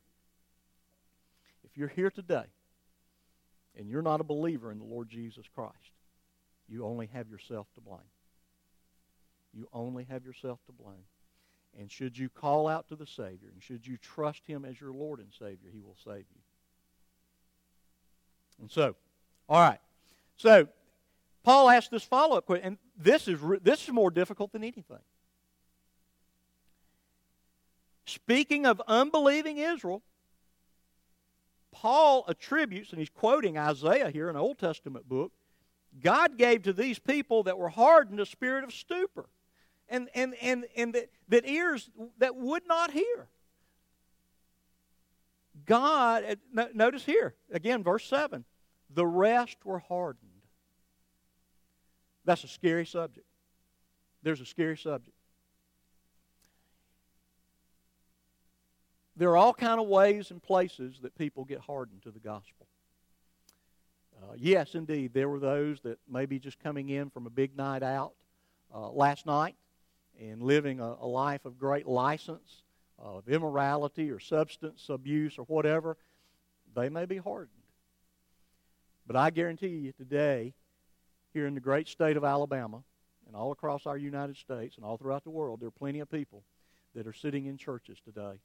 If 1.63 1.77
you're 1.77 1.89
here 1.89 2.09
today 2.09 2.45
and 3.77 3.89
you're 3.89 4.01
not 4.01 4.21
a 4.21 4.23
believer 4.23 4.71
in 4.71 4.79
the 4.79 4.85
Lord 4.85 5.09
Jesus 5.09 5.45
Christ, 5.53 5.75
you 6.67 6.85
only 6.85 7.07
have 7.07 7.29
yourself 7.29 7.67
to 7.75 7.81
blame. 7.81 7.99
You 9.53 9.67
only 9.73 10.05
have 10.05 10.25
yourself 10.25 10.59
to 10.67 10.71
blame. 10.71 11.05
And 11.79 11.91
should 11.91 12.17
you 12.17 12.29
call 12.29 12.67
out 12.67 12.87
to 12.89 12.95
the 12.95 13.07
Savior, 13.07 13.49
and 13.53 13.61
should 13.61 13.85
you 13.85 13.97
trust 13.97 14.45
Him 14.47 14.65
as 14.65 14.79
your 14.79 14.91
Lord 14.91 15.19
and 15.19 15.29
Savior, 15.37 15.69
He 15.71 15.81
will 15.81 15.97
save 16.03 16.25
you. 16.29 16.41
And 18.59 18.71
so, 18.71 18.95
all 19.47 19.61
right. 19.61 19.79
So, 20.37 20.67
Paul 21.43 21.69
asked 21.69 21.91
this 21.91 22.03
follow 22.03 22.37
up 22.37 22.45
question, 22.45 22.67
and 22.67 22.77
this 22.97 23.27
is, 23.27 23.39
this 23.61 23.83
is 23.83 23.89
more 23.89 24.11
difficult 24.11 24.51
than 24.51 24.63
anything. 24.63 24.99
Speaking 28.05 28.65
of 28.65 28.81
unbelieving 28.87 29.57
Israel, 29.57 30.01
Paul 31.71 32.25
attributes, 32.27 32.91
and 32.91 32.99
he's 32.99 33.09
quoting 33.09 33.57
Isaiah 33.57 34.09
here, 34.09 34.29
an 34.29 34.35
Old 34.35 34.57
Testament 34.57 35.07
book, 35.07 35.31
God 36.01 36.37
gave 36.37 36.63
to 36.63 36.73
these 36.73 36.99
people 36.99 37.43
that 37.43 37.57
were 37.57 37.69
hardened 37.69 38.19
a 38.19 38.25
spirit 38.25 38.63
of 38.63 38.73
stupor 38.73 39.27
and, 39.89 40.07
and, 40.13 40.35
and, 40.41 40.65
and 40.75 40.93
that, 40.93 41.09
that 41.29 41.47
ears 41.47 41.89
that 42.19 42.35
would 42.35 42.67
not 42.67 42.91
hear. 42.91 43.27
God, 45.65 46.37
uh, 46.57 46.65
notice 46.73 47.05
here, 47.05 47.35
again, 47.51 47.83
verse 47.83 48.05
7 48.05 48.45
the 48.91 49.05
rest 49.05 49.57
were 49.63 49.79
hardened. 49.79 50.29
That's 52.25 52.43
a 52.43 52.47
scary 52.47 52.85
subject. 52.85 53.25
There's 54.23 54.41
a 54.41 54.45
scary 54.45 54.77
subject. 54.77 55.15
There 59.19 59.31
are 59.31 59.37
all 59.37 59.53
kind 59.53 59.81
of 59.81 59.87
ways 59.87 60.31
and 60.31 60.41
places 60.41 60.95
that 61.01 61.13
people 61.17 61.43
get 61.43 61.59
hardened 61.59 62.03
to 62.03 62.11
the 62.11 62.21
gospel. 62.21 62.67
Uh, 64.17 64.35
yes, 64.37 64.75
indeed, 64.75 65.13
there 65.13 65.27
were 65.27 65.41
those 65.41 65.81
that 65.81 65.99
maybe 66.09 66.39
just 66.39 66.57
coming 66.63 66.87
in 66.87 67.09
from 67.09 67.27
a 67.27 67.29
big 67.29 67.57
night 67.57 67.83
out 67.83 68.13
uh, 68.73 68.89
last 68.89 69.25
night 69.25 69.55
and 70.21 70.41
living 70.41 70.79
a, 70.79 70.95
a 71.01 71.05
life 71.05 71.43
of 71.43 71.59
great 71.59 71.85
license, 71.85 72.63
of 72.97 73.27
immorality 73.27 74.09
or 74.09 74.21
substance 74.21 74.85
abuse 74.87 75.37
or 75.37 75.43
whatever, 75.43 75.97
they 76.73 76.87
may 76.87 77.03
be 77.03 77.17
hardened. 77.17 77.49
But 79.05 79.17
I 79.17 79.31
guarantee 79.31 79.67
you 79.67 79.91
today, 79.91 80.53
here 81.33 81.45
in 81.45 81.55
the 81.55 81.59
great 81.59 81.89
state 81.89 82.15
of 82.15 82.23
Alabama, 82.23 82.83
and 83.27 83.35
all 83.35 83.51
across 83.51 83.85
our 83.85 83.97
United 83.97 84.37
States 84.37 84.77
and 84.77 84.85
all 84.85 84.95
throughout 84.95 85.25
the 85.25 85.29
world, 85.29 85.59
there 85.59 85.67
are 85.67 85.71
plenty 85.71 85.99
of 85.99 86.09
people 86.09 86.41
that 86.95 87.05
are 87.05 87.13
sitting 87.13 87.47
in 87.47 87.57
churches 87.57 87.97
today 88.05 88.39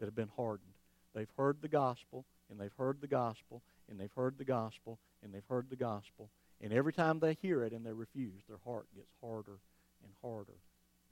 that 0.00 0.06
have 0.06 0.16
been 0.16 0.30
hardened. 0.36 0.72
They've 1.14 1.30
heard 1.36 1.62
the 1.62 1.68
gospel, 1.68 2.24
and 2.50 2.58
they've 2.58 2.74
heard 2.76 3.00
the 3.00 3.06
gospel, 3.06 3.62
and 3.88 4.00
they've 4.00 4.12
heard 4.12 4.38
the 4.38 4.44
gospel, 4.44 4.98
and 5.22 5.32
they've 5.32 5.46
heard 5.48 5.70
the 5.70 5.76
gospel. 5.76 6.30
And 6.60 6.72
every 6.72 6.92
time 6.92 7.20
they 7.20 7.34
hear 7.40 7.62
it 7.62 7.72
and 7.72 7.86
they 7.86 7.92
refuse, 7.92 8.42
their 8.48 8.58
heart 8.64 8.86
gets 8.94 9.12
harder 9.20 9.58
and 10.02 10.12
harder 10.22 10.58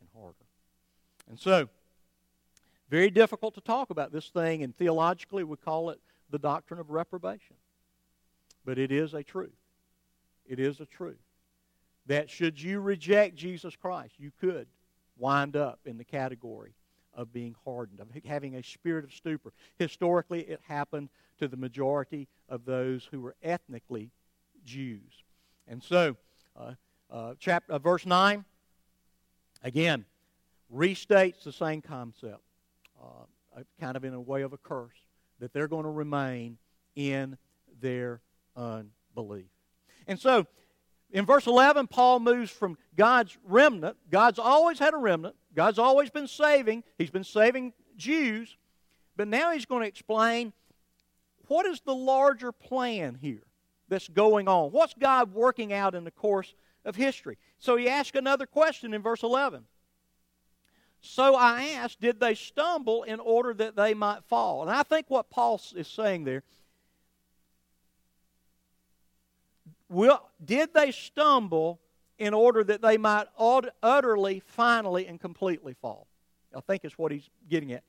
and 0.01 0.09
harder. 0.15 0.35
And 1.29 1.39
so, 1.39 1.69
very 2.91 3.11
difficult 3.11 3.55
to 3.55 3.61
talk 3.61 3.91
about 3.91 4.13
this 4.13 4.29
thing, 4.29 4.63
and 4.63 4.77
theologically 4.77 5.45
we 5.45 5.57
call 5.57 5.91
it 5.91 6.01
the 6.31 6.39
doctrine 6.39 6.81
of 6.81 6.91
reprobation. 6.91 7.57
But 8.65 8.79
it 8.79 8.91
is 8.91 9.15
a 9.15 9.23
truth. 9.23 9.53
it 10.47 10.59
is 10.59 10.81
a 10.81 10.87
truth 10.87 11.19
that 12.07 12.31
should 12.31 12.61
you 12.61 12.81
reject 12.81 13.37
Jesus 13.37 13.77
Christ, 13.77 14.15
you 14.19 14.33
could 14.41 14.67
wind 15.19 15.57
up 15.57 15.81
in 15.85 15.99
the 15.99 16.05
category 16.05 16.73
of 17.19 17.33
being 17.33 17.57
hardened, 17.65 17.99
of 17.99 18.07
having 18.25 18.55
a 18.55 18.63
spirit 18.63 19.05
of 19.05 19.13
stupor. 19.13 19.53
Historically, 19.77 20.43
it 20.43 20.61
happened 20.69 21.09
to 21.39 21.49
the 21.49 21.57
majority 21.57 22.29
of 22.49 22.65
those 22.65 23.07
who 23.11 23.21
were 23.21 23.35
ethnically 23.43 24.13
Jews. 24.65 25.25
And 25.67 25.83
so, 25.83 26.17
uh, 26.57 26.75
uh, 27.11 27.35
chapter, 27.41 27.73
uh, 27.73 27.79
verse 27.81 28.07
9, 28.07 28.45
again, 29.65 30.05
restates 30.73 31.43
the 31.43 31.53
same 31.53 31.83
concept, 31.83 32.41
uh, 33.03 33.63
kind 33.81 33.97
of 33.97 34.05
in 34.05 34.15
a 34.15 34.21
way 34.21 34.43
of 34.43 34.53
a 34.53 34.59
curse, 34.59 34.97
that 35.41 35.53
they're 35.53 35.69
going 35.69 35.85
to 35.85 35.91
remain 35.91 36.57
in 36.95 37.37
their 37.81 38.21
unbelief. 38.57 39.51
And 40.07 40.21
so, 40.21 40.47
in 41.11 41.27
verse 41.27 41.47
11, 41.47 41.89
Paul 41.89 42.21
moves 42.21 42.51
from 42.51 42.79
God's 42.95 43.37
remnant. 43.45 43.97
God's 44.09 44.39
always 44.39 44.79
had 44.79 44.95
a 44.95 44.99
remnant. 44.99 45.35
God's 45.59 45.81
always 45.81 46.09
been 46.09 46.29
saving. 46.29 46.85
He's 46.99 47.11
been 47.11 47.25
saving 47.25 47.73
Jews. 47.97 48.57
But 49.17 49.27
now 49.27 49.51
he's 49.51 49.67
going 49.67 49.83
to 49.83 49.89
explain 49.89 50.53
what 51.49 51.67
is 51.67 51.81
the 51.81 51.97
larger 51.97 52.53
plan 52.53 53.19
here 53.21 53.43
that's 53.89 54.07
going 54.07 54.47
on? 54.47 54.71
What's 54.71 54.95
God 54.95 55.35
working 55.35 55.73
out 55.73 55.97
in 55.97 56.05
the 56.05 56.13
course 56.13 56.55
of 56.85 56.95
history? 56.95 57.39
So 57.59 57.77
he 57.77 57.89
asks 57.89 58.17
another 58.17 58.47
question 58.47 58.95
in 58.95 59.03
verse 59.03 59.25
11. 59.25 59.65
So 61.01 61.35
I 61.35 61.71
asked, 61.71 62.01
did 62.01 62.21
they 62.21 62.37
stumble 62.37 63.03
in 63.03 63.19
order 63.19 63.53
that 63.55 63.75
they 63.75 63.95
might 63.95 64.23
fall? 64.29 64.63
And 64.63 64.71
I 64.71 64.85
think 64.85 65.07
what 65.09 65.29
Paul 65.29 65.61
is 65.75 65.89
saying 65.89 66.23
there 66.23 66.45
will, 69.89 70.23
did 70.45 70.73
they 70.73 70.93
stumble 70.93 71.81
in 72.19 72.35
order 72.35 72.65
that 72.65 72.83
they 72.83 72.97
might 72.97 73.27
utterly, 73.39 74.43
finally, 74.45 75.07
and 75.07 75.21
completely 75.21 75.75
fall? 75.75 76.07
I 76.57 76.61
think 76.61 76.85
is 76.85 76.99
what 76.99 77.13
he's 77.13 77.29
getting 77.49 77.73
at. 77.73 77.85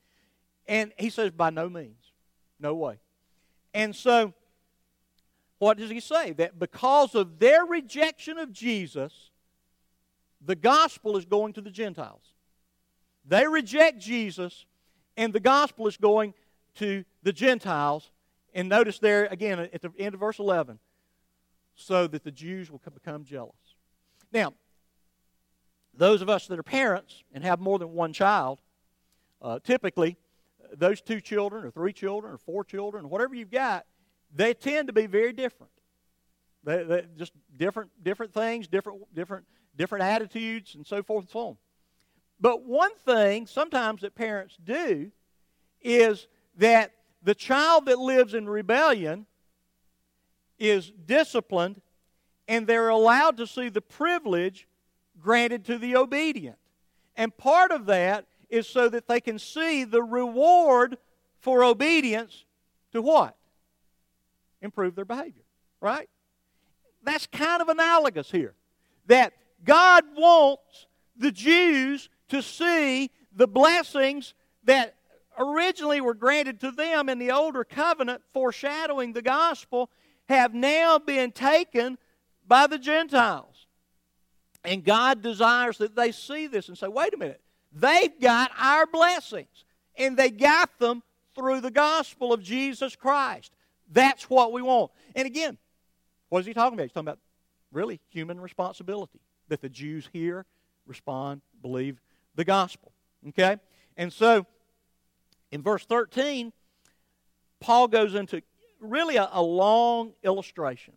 And 0.66 0.92
he 0.98 1.10
says, 1.10 1.30
by 1.30 1.50
no 1.50 1.68
means. 1.68 2.12
No 2.58 2.74
way. 2.74 2.98
And 3.74 3.94
so, 3.94 4.34
what 5.58 5.78
does 5.78 5.90
he 5.90 6.00
say? 6.00 6.32
That 6.32 6.58
because 6.58 7.14
of 7.14 7.38
their 7.38 7.64
rejection 7.64 8.38
of 8.38 8.52
Jesus, 8.52 9.30
the 10.40 10.56
gospel 10.56 11.16
is 11.16 11.24
going 11.24 11.52
to 11.54 11.60
the 11.60 11.70
Gentiles. 11.70 12.22
They 13.26 13.46
reject 13.46 13.98
Jesus, 13.98 14.66
and 15.16 15.32
the 15.32 15.40
gospel 15.40 15.86
is 15.86 15.96
going 15.96 16.34
to 16.76 17.04
the 17.22 17.32
Gentiles. 17.32 18.10
And 18.54 18.68
notice 18.68 18.98
there, 18.98 19.26
again, 19.26 19.58
at 19.58 19.82
the 19.82 19.90
end 19.98 20.14
of 20.14 20.20
verse 20.20 20.38
11, 20.38 20.78
so 21.74 22.06
that 22.06 22.24
the 22.24 22.30
Jews 22.30 22.70
will 22.70 22.80
become 22.92 23.24
jealous. 23.24 23.69
Now, 24.32 24.54
those 25.94 26.22
of 26.22 26.28
us 26.28 26.46
that 26.46 26.58
are 26.58 26.62
parents 26.62 27.22
and 27.32 27.44
have 27.44 27.60
more 27.60 27.78
than 27.78 27.92
one 27.92 28.12
child, 28.12 28.60
uh, 29.42 29.58
typically, 29.62 30.16
those 30.72 31.00
two 31.00 31.20
children, 31.20 31.64
or 31.64 31.70
three 31.70 31.92
children, 31.92 32.32
or 32.32 32.38
four 32.38 32.64
children, 32.64 33.08
whatever 33.08 33.34
you've 33.34 33.50
got, 33.50 33.86
they 34.34 34.54
tend 34.54 34.86
to 34.86 34.92
be 34.92 35.06
very 35.06 35.32
different. 35.32 35.72
They, 36.62 36.84
they 36.84 37.04
just 37.16 37.32
different, 37.56 37.90
different 38.02 38.32
things, 38.32 38.68
different, 38.68 39.02
different, 39.14 39.46
different 39.76 40.04
attitudes, 40.04 40.74
and 40.74 40.86
so 40.86 41.02
forth 41.02 41.24
and 41.24 41.30
so 41.30 41.40
on. 41.40 41.56
But 42.40 42.64
one 42.64 42.94
thing 43.04 43.46
sometimes 43.46 44.02
that 44.02 44.14
parents 44.14 44.56
do 44.62 45.10
is 45.82 46.28
that 46.56 46.92
the 47.22 47.34
child 47.34 47.86
that 47.86 47.98
lives 47.98 48.34
in 48.34 48.48
rebellion 48.48 49.26
is 50.58 50.90
disciplined 50.90 51.80
and 52.50 52.66
they're 52.66 52.88
allowed 52.88 53.36
to 53.36 53.46
see 53.46 53.68
the 53.68 53.80
privilege 53.80 54.66
granted 55.22 55.64
to 55.66 55.78
the 55.78 55.94
obedient. 55.94 56.56
And 57.16 57.34
part 57.36 57.70
of 57.70 57.86
that 57.86 58.26
is 58.48 58.66
so 58.66 58.88
that 58.88 59.06
they 59.06 59.20
can 59.20 59.38
see 59.38 59.84
the 59.84 60.02
reward 60.02 60.98
for 61.38 61.62
obedience 61.62 62.44
to 62.90 63.00
what? 63.02 63.36
Improve 64.60 64.96
their 64.96 65.04
behavior, 65.04 65.44
right? 65.80 66.08
That's 67.04 67.28
kind 67.28 67.62
of 67.62 67.68
analogous 67.68 68.32
here. 68.32 68.54
That 69.06 69.32
God 69.64 70.02
wants 70.16 70.88
the 71.16 71.30
Jews 71.30 72.08
to 72.30 72.42
see 72.42 73.12
the 73.32 73.46
blessings 73.46 74.34
that 74.64 74.96
originally 75.38 76.00
were 76.00 76.14
granted 76.14 76.58
to 76.62 76.72
them 76.72 77.08
in 77.08 77.20
the 77.20 77.30
older 77.30 77.62
covenant, 77.62 78.22
foreshadowing 78.32 79.12
the 79.12 79.22
gospel, 79.22 79.88
have 80.28 80.52
now 80.52 80.98
been 80.98 81.30
taken 81.30 81.96
by 82.50 82.66
the 82.66 82.78
Gentiles. 82.78 83.68
And 84.64 84.84
God 84.84 85.22
desires 85.22 85.78
that 85.78 85.94
they 85.94 86.10
see 86.10 86.48
this 86.48 86.68
and 86.68 86.76
say, 86.76 86.88
wait 86.88 87.14
a 87.14 87.16
minute, 87.16 87.40
they've 87.72 88.20
got 88.20 88.50
our 88.58 88.86
blessings, 88.86 89.64
and 89.96 90.16
they 90.16 90.30
got 90.30 90.76
them 90.80 91.02
through 91.36 91.60
the 91.60 91.70
gospel 91.70 92.32
of 92.32 92.42
Jesus 92.42 92.96
Christ. 92.96 93.52
That's 93.90 94.28
what 94.28 94.52
we 94.52 94.62
want. 94.62 94.90
And 95.14 95.26
again, 95.26 95.58
what 96.28 96.40
is 96.40 96.46
he 96.46 96.52
talking 96.52 96.74
about? 96.74 96.82
He's 96.82 96.92
talking 96.92 97.08
about 97.08 97.20
really 97.72 98.00
human 98.08 98.40
responsibility 98.40 99.20
that 99.48 99.60
the 99.60 99.68
Jews 99.68 100.08
hear, 100.12 100.44
respond, 100.86 101.42
believe 101.62 102.00
the 102.34 102.44
gospel. 102.44 102.92
Okay? 103.28 103.58
And 103.96 104.12
so, 104.12 104.44
in 105.52 105.62
verse 105.62 105.84
13, 105.86 106.52
Paul 107.60 107.86
goes 107.86 108.16
into 108.16 108.42
really 108.80 109.16
a, 109.16 109.28
a 109.32 109.42
long 109.42 110.14
illustration. 110.24 110.94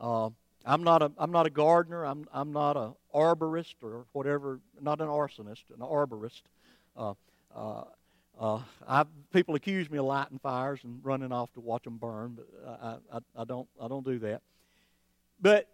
Uh, 0.00 0.30
I'm 0.64 0.82
not 0.82 1.02
a 1.02 1.12
I'm 1.18 1.30
not 1.30 1.46
a 1.46 1.50
gardener. 1.50 2.04
I'm 2.04 2.26
I'm 2.32 2.52
not 2.52 2.76
a 2.76 2.92
arborist 3.14 3.74
or 3.82 4.06
whatever. 4.12 4.60
Not 4.80 5.00
an 5.00 5.08
arsonist, 5.08 5.64
an 5.72 5.80
arborist. 5.80 6.42
Uh, 6.96 7.14
uh, 7.54 7.84
uh, 8.40 8.60
I, 8.88 9.04
people 9.32 9.54
accuse 9.54 9.90
me 9.90 9.98
of 9.98 10.06
lighting 10.06 10.38
fires 10.38 10.80
and 10.82 11.00
running 11.04 11.32
off 11.32 11.52
to 11.52 11.60
watch 11.60 11.84
them 11.84 11.98
burn, 11.98 12.36
but 12.36 12.48
I, 12.66 13.16
I, 13.16 13.42
I 13.42 13.44
don't 13.44 13.68
I 13.80 13.88
don't 13.88 14.04
do 14.04 14.18
that. 14.20 14.42
But 15.40 15.68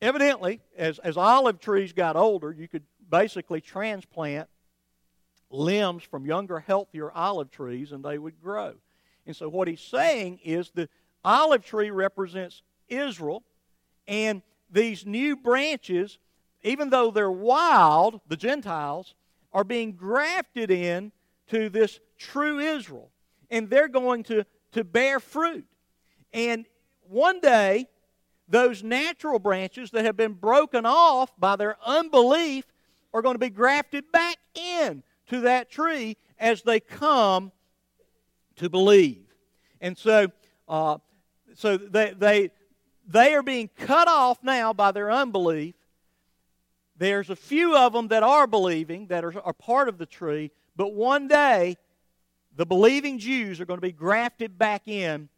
evidently, 0.00 0.60
as 0.76 0.98
as 1.00 1.16
olive 1.16 1.60
trees 1.60 1.92
got 1.92 2.16
older, 2.16 2.52
you 2.52 2.68
could 2.68 2.84
basically 3.10 3.60
transplant 3.60 4.48
limbs 5.50 6.02
from 6.02 6.26
younger, 6.26 6.60
healthier 6.60 7.10
olive 7.10 7.50
trees, 7.50 7.92
and 7.92 8.04
they 8.04 8.18
would 8.18 8.40
grow. 8.40 8.74
And 9.26 9.34
so, 9.34 9.48
what 9.48 9.68
he's 9.68 9.80
saying 9.80 10.40
is 10.44 10.70
the 10.70 10.88
olive 11.26 11.64
tree 11.64 11.90
represents 11.90 12.62
Israel, 12.88 13.42
and 14.06 14.40
these 14.70 15.04
new 15.04 15.36
branches, 15.36 16.18
even 16.62 16.88
though 16.88 17.10
they're 17.10 17.30
wild, 17.30 18.20
the 18.28 18.36
Gentiles, 18.36 19.14
are 19.52 19.64
being 19.64 19.92
grafted 19.92 20.70
in 20.70 21.10
to 21.48 21.68
this 21.68 21.98
true 22.16 22.60
Israel. 22.60 23.10
And 23.50 23.68
they're 23.68 23.88
going 23.88 24.22
to, 24.24 24.44
to 24.72 24.84
bear 24.84 25.20
fruit. 25.20 25.66
And 26.32 26.66
one 27.08 27.40
day, 27.40 27.88
those 28.48 28.82
natural 28.82 29.38
branches 29.38 29.90
that 29.90 30.04
have 30.04 30.16
been 30.16 30.32
broken 30.32 30.86
off 30.86 31.32
by 31.38 31.56
their 31.56 31.76
unbelief 31.84 32.64
are 33.12 33.22
going 33.22 33.34
to 33.34 33.40
be 33.40 33.50
grafted 33.50 34.10
back 34.12 34.36
in 34.54 35.02
to 35.28 35.40
that 35.40 35.70
tree 35.70 36.16
as 36.38 36.62
they 36.62 36.78
come 36.78 37.50
to 38.56 38.68
believe. 38.68 39.24
And 39.80 39.96
so, 39.96 40.28
uh, 40.68 40.98
so 41.56 41.76
they, 41.76 42.12
they, 42.16 42.50
they 43.06 43.34
are 43.34 43.42
being 43.42 43.68
cut 43.76 44.08
off 44.08 44.42
now 44.42 44.72
by 44.72 44.92
their 44.92 45.10
unbelief. 45.10 45.74
There's 46.98 47.30
a 47.30 47.36
few 47.36 47.76
of 47.76 47.92
them 47.92 48.08
that 48.08 48.22
are 48.22 48.46
believing, 48.46 49.08
that 49.08 49.24
are, 49.24 49.38
are 49.40 49.52
part 49.52 49.88
of 49.88 49.98
the 49.98 50.06
tree, 50.06 50.50
but 50.76 50.92
one 50.94 51.28
day 51.28 51.76
the 52.54 52.66
believing 52.66 53.18
Jews 53.18 53.60
are 53.60 53.66
going 53.66 53.78
to 53.78 53.86
be 53.86 53.92
grafted 53.92 54.58
back 54.58 54.88
in 54.88 55.28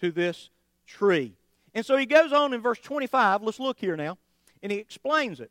to 0.00 0.10
this 0.10 0.50
tree. 0.86 1.34
And 1.74 1.84
so 1.84 1.96
he 1.96 2.06
goes 2.06 2.32
on 2.32 2.52
in 2.52 2.60
verse 2.60 2.78
25. 2.78 3.42
Let's 3.42 3.60
look 3.60 3.78
here 3.78 3.96
now. 3.96 4.18
And 4.62 4.72
he 4.72 4.78
explains 4.78 5.40
it. 5.40 5.50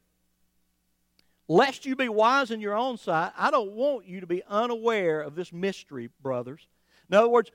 Lest 1.47 1.85
you 1.85 1.95
be 1.95 2.09
wise 2.09 2.51
in 2.51 2.59
your 2.59 2.75
own 2.75 2.97
sight, 2.97 3.31
I 3.37 3.51
don't 3.51 3.71
want 3.71 4.05
you 4.05 4.19
to 4.19 4.27
be 4.27 4.43
unaware 4.49 5.21
of 5.21 5.35
this 5.35 5.53
mystery, 5.53 6.09
brothers. 6.21 6.67
In 7.09 7.15
other 7.15 7.29
words, 7.29 7.51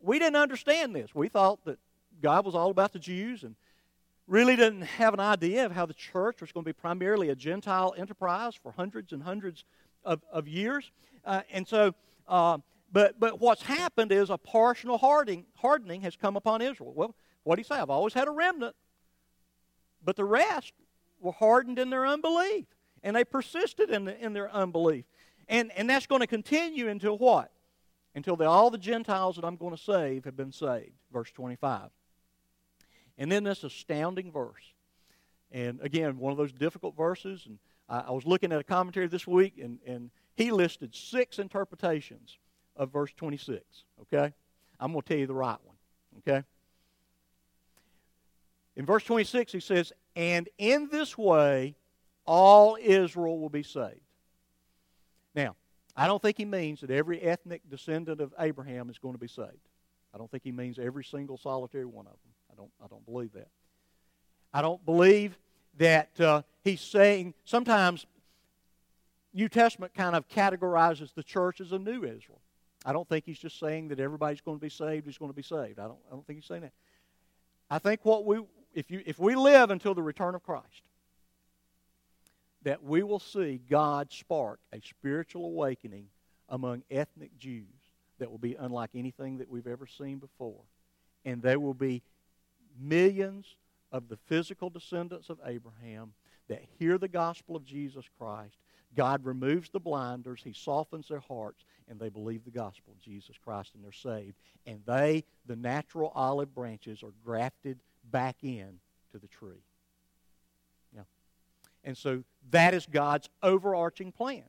we 0.00 0.18
didn't 0.18 0.36
understand 0.36 0.96
this. 0.96 1.14
We 1.14 1.28
thought 1.28 1.64
that 1.66 1.78
God 2.22 2.44
was 2.44 2.54
all 2.54 2.70
about 2.70 2.92
the 2.92 2.98
Jews 2.98 3.42
and 3.42 3.54
really 4.26 4.56
didn't 4.56 4.82
have 4.82 5.14
an 5.14 5.20
idea 5.20 5.64
of 5.64 5.72
how 5.72 5.86
the 5.86 5.94
church 5.94 6.40
was 6.40 6.52
going 6.52 6.64
to 6.64 6.68
be 6.68 6.72
primarily 6.72 7.30
a 7.30 7.34
Gentile 7.34 7.94
enterprise 7.96 8.54
for 8.54 8.72
hundreds 8.72 9.12
and 9.12 9.22
hundreds 9.22 9.64
of, 10.04 10.20
of 10.32 10.48
years. 10.48 10.90
Uh, 11.24 11.42
and 11.52 11.66
so, 11.66 11.94
uh, 12.26 12.58
but, 12.92 13.18
but 13.20 13.40
what's 13.40 13.62
happened 13.62 14.12
is 14.12 14.30
a 14.30 14.38
partial 14.38 14.98
hardening, 14.98 15.44
hardening 15.54 16.00
has 16.02 16.16
come 16.16 16.36
upon 16.36 16.62
Israel. 16.62 16.92
Well, 16.94 17.14
what 17.44 17.56
do 17.56 17.60
you 17.60 17.64
say? 17.64 17.76
I've 17.76 17.90
always 17.90 18.14
had 18.14 18.26
a 18.26 18.32
remnant. 18.32 18.74
But 20.04 20.16
the 20.16 20.24
rest 20.24 20.72
were 21.20 21.32
hardened 21.32 21.78
in 21.78 21.90
their 21.90 22.06
unbelief. 22.06 22.66
And 23.02 23.14
they 23.14 23.24
persisted 23.24 23.90
in, 23.90 24.06
the, 24.06 24.18
in 24.24 24.32
their 24.32 24.50
unbelief. 24.50 25.04
And, 25.48 25.70
and 25.76 25.88
that's 25.88 26.06
going 26.06 26.20
to 26.20 26.26
continue 26.26 26.88
until 26.88 27.18
what? 27.18 27.52
Until 28.14 28.34
the, 28.34 28.48
all 28.48 28.70
the 28.70 28.78
Gentiles 28.78 29.36
that 29.36 29.44
I'm 29.44 29.56
going 29.56 29.76
to 29.76 29.82
save 29.82 30.24
have 30.24 30.36
been 30.36 30.52
saved. 30.52 30.92
Verse 31.12 31.30
25. 31.30 31.90
And 33.18 33.30
then 33.30 33.44
this 33.44 33.64
astounding 33.64 34.30
verse. 34.30 34.74
And 35.50 35.80
again, 35.80 36.18
one 36.18 36.32
of 36.32 36.38
those 36.38 36.52
difficult 36.52 36.96
verses. 36.96 37.44
And 37.46 37.58
I, 37.88 38.04
I 38.08 38.10
was 38.10 38.26
looking 38.26 38.52
at 38.52 38.60
a 38.60 38.64
commentary 38.64 39.06
this 39.06 39.26
week, 39.26 39.54
and, 39.62 39.78
and 39.86 40.10
he 40.34 40.50
listed 40.50 40.94
six 40.94 41.38
interpretations 41.38 42.38
of 42.76 42.92
verse 42.92 43.12
26. 43.16 43.62
Okay? 44.02 44.32
I'm 44.78 44.92
going 44.92 45.02
to 45.02 45.08
tell 45.08 45.18
you 45.18 45.26
the 45.26 45.34
right 45.34 45.58
one. 45.64 45.76
Okay? 46.18 46.44
In 48.76 48.84
verse 48.84 49.04
26, 49.04 49.52
he 49.52 49.60
says, 49.60 49.92
And 50.14 50.48
in 50.58 50.88
this 50.90 51.16
way, 51.16 51.74
all 52.26 52.76
Israel 52.80 53.38
will 53.38 53.48
be 53.48 53.62
saved. 53.62 54.00
Now, 55.34 55.56
I 55.96 56.06
don't 56.06 56.20
think 56.20 56.36
he 56.36 56.44
means 56.44 56.80
that 56.80 56.90
every 56.90 57.20
ethnic 57.22 57.62
descendant 57.70 58.20
of 58.20 58.34
Abraham 58.38 58.90
is 58.90 58.98
going 58.98 59.14
to 59.14 59.20
be 59.20 59.28
saved. 59.28 59.68
I 60.14 60.18
don't 60.18 60.30
think 60.30 60.42
he 60.44 60.52
means 60.52 60.78
every 60.78 61.04
single 61.04 61.38
solitary 61.38 61.86
one 61.86 62.06
of 62.06 62.12
them. 62.12 62.32
I 62.56 62.60
don't, 62.60 62.70
I 62.84 62.86
don't 62.88 63.04
believe 63.04 63.32
that. 63.32 63.48
I 64.52 64.62
don't 64.62 64.84
believe 64.84 65.38
that 65.78 66.18
uh, 66.20 66.42
he's 66.64 66.80
saying, 66.80 67.34
sometimes 67.44 68.06
New 69.34 69.48
Testament 69.48 69.92
kind 69.94 70.16
of 70.16 70.26
categorizes 70.28 71.12
the 71.14 71.22
church 71.22 71.60
as 71.60 71.72
a 71.72 71.78
new 71.78 72.04
Israel. 72.04 72.40
I 72.84 72.92
don't 72.92 73.06
think 73.08 73.26
he's 73.26 73.38
just 73.38 73.58
saying 73.58 73.88
that 73.88 74.00
everybody's 74.00 74.40
going 74.40 74.56
to 74.56 74.62
be 74.62 74.70
saved 74.70 75.08
is 75.08 75.18
going 75.18 75.30
to 75.30 75.36
be 75.36 75.42
saved. 75.42 75.78
I 75.78 75.84
don't, 75.84 75.98
I 76.08 76.12
don't 76.12 76.26
think 76.26 76.38
he's 76.38 76.46
saying 76.46 76.62
that. 76.62 76.72
I 77.68 77.78
think 77.78 78.04
what 78.04 78.24
we, 78.24 78.40
if, 78.72 78.90
you, 78.90 79.02
if 79.04 79.18
we 79.18 79.34
live 79.34 79.70
until 79.70 79.92
the 79.94 80.02
return 80.02 80.34
of 80.34 80.42
Christ, 80.42 80.88
that 82.62 82.82
we 82.82 83.02
will 83.02 83.20
see 83.20 83.60
God 83.68 84.10
spark 84.10 84.60
a 84.72 84.80
spiritual 84.80 85.46
awakening 85.46 86.06
among 86.48 86.84
ethnic 86.90 87.36
Jews 87.38 87.66
that 88.18 88.30
will 88.30 88.38
be 88.38 88.54
unlike 88.54 88.90
anything 88.94 89.38
that 89.38 89.50
we've 89.50 89.66
ever 89.66 89.86
seen 89.86 90.18
before. 90.18 90.62
And 91.24 91.42
they 91.42 91.56
will 91.56 91.74
be 91.74 92.02
millions 92.80 93.56
of 93.92 94.08
the 94.08 94.16
physical 94.16 94.70
descendants 94.70 95.30
of 95.30 95.38
Abraham 95.44 96.12
that 96.48 96.62
hear 96.78 96.98
the 96.98 97.08
gospel 97.08 97.56
of 97.56 97.64
Jesus 97.64 98.04
Christ. 98.18 98.56
God 98.94 99.24
removes 99.24 99.68
the 99.70 99.80
blinders, 99.80 100.40
He 100.42 100.52
softens 100.52 101.08
their 101.08 101.20
hearts, 101.20 101.64
and 101.88 101.98
they 101.98 102.08
believe 102.08 102.44
the 102.44 102.50
gospel 102.50 102.92
of 102.92 103.00
Jesus 103.00 103.36
Christ 103.42 103.72
and 103.74 103.84
they're 103.84 103.92
saved. 103.92 104.36
And 104.66 104.80
they, 104.86 105.24
the 105.46 105.56
natural 105.56 106.12
olive 106.14 106.54
branches, 106.54 107.02
are 107.02 107.12
grafted 107.24 107.78
back 108.10 108.36
in 108.42 108.78
to 109.12 109.18
the 109.18 109.28
tree. 109.28 109.62
Yeah. 110.94 111.02
And 111.84 111.96
so 111.96 112.24
that 112.50 112.74
is 112.74 112.86
God's 112.86 113.28
overarching 113.42 114.12
plan. 114.12 114.44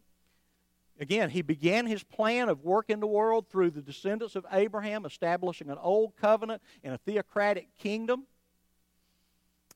Again, 1.00 1.30
he 1.30 1.42
began 1.42 1.86
his 1.86 2.04
plan 2.04 2.50
of 2.50 2.64
work 2.64 2.90
in 2.90 3.00
the 3.00 3.08
world 3.08 3.50
through 3.50 3.72
the 3.72 3.82
descendants 3.82 4.36
of 4.36 4.46
Abraham, 4.52 5.06
establishing 5.06 5.70
an 5.70 5.78
old 5.80 6.16
covenant 6.16 6.62
and 6.84 6.94
a 6.94 6.98
theocratic 6.98 7.68
kingdom. 7.78 8.26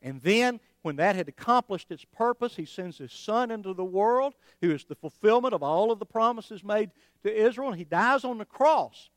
And 0.02 0.20
then, 0.22 0.60
when 0.82 0.96
that 0.96 1.16
had 1.16 1.28
accomplished 1.28 1.92
its 1.92 2.06
purpose, 2.06 2.56
he 2.56 2.66
sends 2.66 2.98
his 2.98 3.12
son 3.12 3.52
into 3.52 3.74
the 3.74 3.86
world, 3.86 4.34
who 4.62 4.72
is 4.72 4.84
the 4.84 4.96
fulfillment 4.96 5.54
of 5.54 5.62
all 5.62 5.92
of 5.92 6.00
the 6.00 6.06
promises 6.06 6.64
made 6.64 6.90
to 7.22 7.32
Israel. 7.32 7.70
And 7.70 7.78
he 7.78 7.84
dies 7.84 8.24
on 8.24 8.40
the 8.40 8.46
cross 8.46 9.10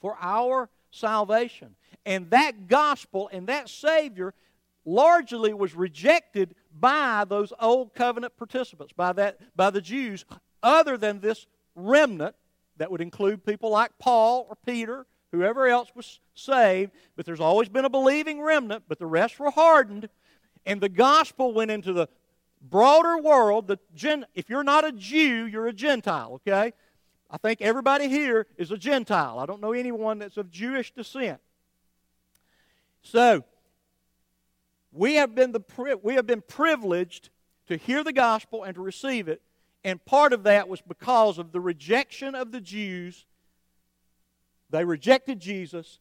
for 0.00 0.16
our 0.18 0.70
salvation. 0.90 1.76
And 2.06 2.30
that 2.30 2.68
gospel 2.68 3.28
and 3.32 3.46
that 3.48 3.68
Savior 3.68 4.32
largely 4.86 5.52
was 5.52 5.74
rejected 5.74 6.54
by 6.72 7.24
those 7.28 7.52
old 7.60 7.94
covenant 7.94 8.36
participants, 8.36 8.94
by, 8.94 9.12
that, 9.12 9.38
by 9.54 9.68
the 9.68 9.80
Jews, 9.80 10.24
other 10.62 10.96
than 10.96 11.20
this 11.20 11.46
remnant 11.74 12.34
that 12.76 12.90
would 12.90 13.00
include 13.00 13.44
people 13.44 13.70
like 13.70 13.98
Paul 13.98 14.46
or 14.48 14.56
Peter, 14.66 15.06
whoever 15.30 15.66
else 15.66 15.88
was 15.94 16.20
saved. 16.34 16.92
But 17.16 17.26
there's 17.26 17.40
always 17.40 17.68
been 17.68 17.84
a 17.84 17.90
believing 17.90 18.40
remnant, 18.40 18.84
but 18.88 18.98
the 18.98 19.06
rest 19.06 19.38
were 19.38 19.50
hardened. 19.50 20.08
And 20.64 20.80
the 20.80 20.88
gospel 20.88 21.52
went 21.52 21.70
into 21.70 21.92
the 21.92 22.08
broader 22.60 23.18
world. 23.18 23.66
The 23.66 23.78
Gen- 23.94 24.26
if 24.34 24.48
you're 24.48 24.64
not 24.64 24.84
a 24.84 24.92
Jew, 24.92 25.46
you're 25.46 25.66
a 25.66 25.72
Gentile, 25.72 26.34
okay? 26.34 26.72
I 27.30 27.36
think 27.38 27.62
everybody 27.62 28.08
here 28.08 28.46
is 28.56 28.70
a 28.70 28.76
Gentile. 28.76 29.38
I 29.38 29.46
don't 29.46 29.60
know 29.60 29.72
anyone 29.72 30.18
that's 30.18 30.36
of 30.36 30.50
Jewish 30.50 30.92
descent. 30.92 31.40
So, 33.02 33.44
we 34.92 35.14
have 35.14 35.34
been, 35.34 35.52
the, 35.52 35.62
we 36.02 36.14
have 36.14 36.26
been 36.26 36.42
privileged 36.42 37.30
to 37.68 37.76
hear 37.76 38.04
the 38.04 38.12
gospel 38.12 38.62
and 38.62 38.74
to 38.74 38.82
receive 38.82 39.28
it. 39.28 39.40
And 39.84 40.04
part 40.04 40.32
of 40.32 40.44
that 40.44 40.68
was 40.68 40.80
because 40.80 41.38
of 41.38 41.52
the 41.52 41.60
rejection 41.60 42.34
of 42.34 42.52
the 42.52 42.60
Jews. 42.60 43.26
They 44.70 44.84
rejected 44.84 45.40
Jesus. 45.40 45.98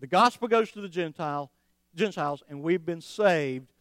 The 0.00 0.06
gospel 0.06 0.48
goes 0.48 0.70
to 0.72 0.80
the 0.80 0.88
Gentile, 0.88 1.50
Gentiles, 1.94 2.42
and 2.48 2.62
we've 2.62 2.84
been 2.84 3.00
saved 3.00 3.72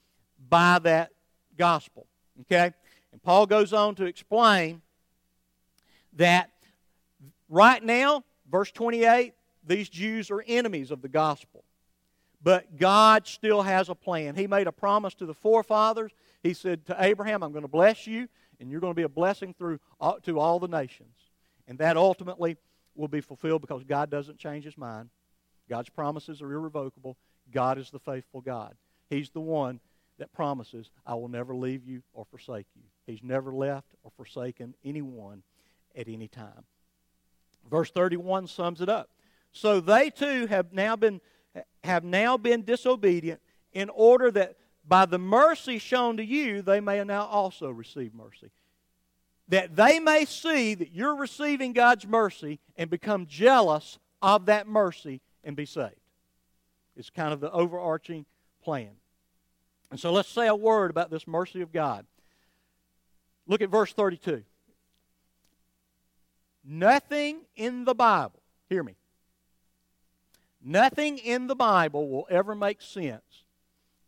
by 0.49 0.79
that 0.79 1.11
gospel. 1.57 2.07
Okay? 2.41 2.71
And 3.11 3.21
Paul 3.21 3.45
goes 3.45 3.73
on 3.73 3.95
to 3.95 4.05
explain 4.05 4.81
that 6.13 6.49
right 7.49 7.83
now, 7.83 8.23
verse 8.49 8.71
28, 8.71 9.33
these 9.65 9.89
Jews 9.89 10.31
are 10.31 10.43
enemies 10.47 10.91
of 10.91 11.01
the 11.01 11.09
gospel. 11.09 11.63
But 12.41 12.77
God 12.77 13.25
still 13.27 13.63
has 13.63 13.89
a 13.89 13.95
plan. 13.95 14.35
He 14.35 14.45
made 14.45 14.67
a 14.67 14.71
promise 14.71 15.15
to 15.15 15.25
the 15.25 15.33
forefathers. 15.33 16.11
He 16.43 16.53
said 16.53 16.85
to 16.85 16.95
Abraham, 16.99 17.41
I'm 17.41 17.51
going 17.51 17.63
to 17.63 17.67
bless 17.67 18.05
you, 18.05 18.27
and 18.59 18.69
you're 18.69 18.79
going 18.79 18.91
to 18.91 18.97
be 18.97 19.03
a 19.03 19.09
blessing 19.09 19.53
through, 19.53 19.79
uh, 19.99 20.13
to 20.23 20.39
all 20.39 20.59
the 20.59 20.67
nations. 20.67 21.15
And 21.67 21.77
that 21.79 21.97
ultimately 21.97 22.57
will 22.95 23.07
be 23.07 23.21
fulfilled 23.21 23.61
because 23.61 23.83
God 23.83 24.09
doesn't 24.09 24.37
change 24.37 24.65
his 24.65 24.77
mind. 24.77 25.09
God's 25.69 25.89
promises 25.89 26.41
are 26.41 26.51
irrevocable. 26.51 27.17
God 27.51 27.77
is 27.77 27.89
the 27.89 27.99
faithful 27.99 28.41
God. 28.41 28.75
He's 29.09 29.29
the 29.29 29.41
one 29.41 29.79
that 30.17 30.31
promises, 30.31 30.89
I 31.05 31.15
will 31.15 31.27
never 31.27 31.55
leave 31.55 31.85
you 31.85 32.01
or 32.13 32.25
forsake 32.25 32.67
you. 32.75 32.83
He's 33.05 33.21
never 33.21 33.53
left 33.53 33.87
or 34.03 34.11
forsaken 34.15 34.75
anyone 34.83 35.43
at 35.95 36.07
any 36.07 36.27
time. 36.27 36.63
Verse 37.69 37.91
31 37.91 38.47
sums 38.47 38.81
it 38.81 38.89
up. 38.89 39.09
So 39.51 39.79
they 39.79 40.09
too 40.09 40.47
have 40.47 40.73
now 40.73 40.95
been 40.95 41.21
have 41.85 42.03
now 42.03 42.35
been 42.35 42.63
disobedient 42.63 43.39
in 43.71 43.89
order 43.89 44.29
that 44.31 44.57
by 44.87 45.05
the 45.05 45.17
mercy 45.17 45.79
shown 45.79 46.17
to 46.17 46.25
you, 46.25 46.61
they 46.61 46.79
may 46.79 47.03
now 47.03 47.25
also 47.25 47.69
receive 47.69 48.13
mercy. 48.13 48.51
That 49.47 49.75
they 49.75 49.99
may 49.99 50.25
see 50.25 50.73
that 50.75 50.91
you're 50.91 51.15
receiving 51.15 51.73
God's 51.73 52.07
mercy 52.07 52.59
and 52.75 52.89
become 52.89 53.27
jealous 53.27 53.99
of 54.21 54.47
that 54.47 54.67
mercy 54.67 55.21
and 55.43 55.55
be 55.55 55.65
saved. 55.65 55.95
It's 56.95 57.09
kind 57.09 57.33
of 57.33 57.39
the 57.39 57.51
overarching 57.51 58.25
plan. 58.63 58.91
And 59.91 59.99
so 59.99 60.11
let's 60.11 60.29
say 60.29 60.47
a 60.47 60.55
word 60.55 60.89
about 60.89 61.11
this 61.11 61.27
mercy 61.27 61.61
of 61.61 61.71
God. 61.71 62.05
Look 63.47 63.61
at 63.61 63.69
verse 63.69 63.93
32. 63.93 64.43
Nothing 66.63 67.41
in 67.55 67.85
the 67.85 67.93
Bible, 67.93 68.41
hear 68.67 68.81
me, 68.81 68.95
Nothing 70.67 71.19
in 71.19 71.45
the 71.45 71.55
Bible 71.55 72.09
will 72.09 72.27
ever 72.27 72.55
make 72.55 72.81
sense 72.81 73.44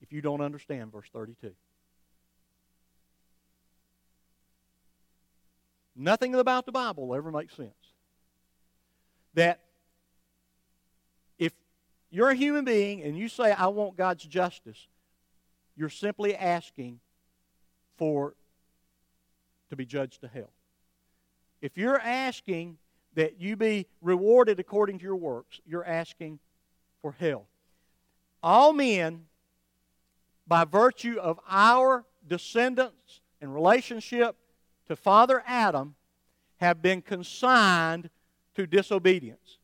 if 0.02 0.12
you 0.12 0.22
don't 0.22 0.42
understand 0.42 0.92
verse 0.92 1.08
32. 1.12 1.52
Nothing 5.96 6.36
about 6.36 6.66
the 6.66 6.72
Bible 6.72 7.14
ever 7.16 7.32
makes 7.32 7.56
sense. 7.56 7.72
That 9.34 9.62
if 11.40 11.54
you're 12.12 12.30
a 12.30 12.36
human 12.36 12.66
being 12.66 13.02
and 13.02 13.18
you 13.18 13.28
say, 13.28 13.52
I 13.52 13.68
want 13.68 13.98
God's 13.98 14.24
justice, 14.24 14.88
you're 15.76 15.90
simply 15.90 16.36
asking 16.36 17.00
for 17.98 18.36
to 19.70 19.76
be 19.76 19.86
judged 19.86 20.22
to 20.22 20.28
hell. 20.28 20.52
If 21.62 21.78
you're 21.78 22.00
asking 22.00 22.78
that 23.16 23.42
you 23.42 23.56
be 23.56 23.88
rewarded 24.02 24.60
according 24.60 25.00
to 25.00 25.04
your 25.04 25.16
works, 25.16 25.60
you're 25.66 25.86
asking 25.86 26.40
for 27.02 27.16
hell. 27.20 27.48
All 28.44 28.74
men, 28.74 29.26
by 30.48 30.64
virtue 30.64 31.18
of 31.20 31.40
our 31.50 32.06
descendants 32.28 33.22
and 33.42 33.54
relationship 33.54 34.36
to 34.88 34.96
Father 34.96 35.44
Adam, 35.46 35.96
have 36.58 36.82
been 36.82 37.02
consigned 37.02 38.10
to 38.56 38.66
disobedience. 38.66 39.60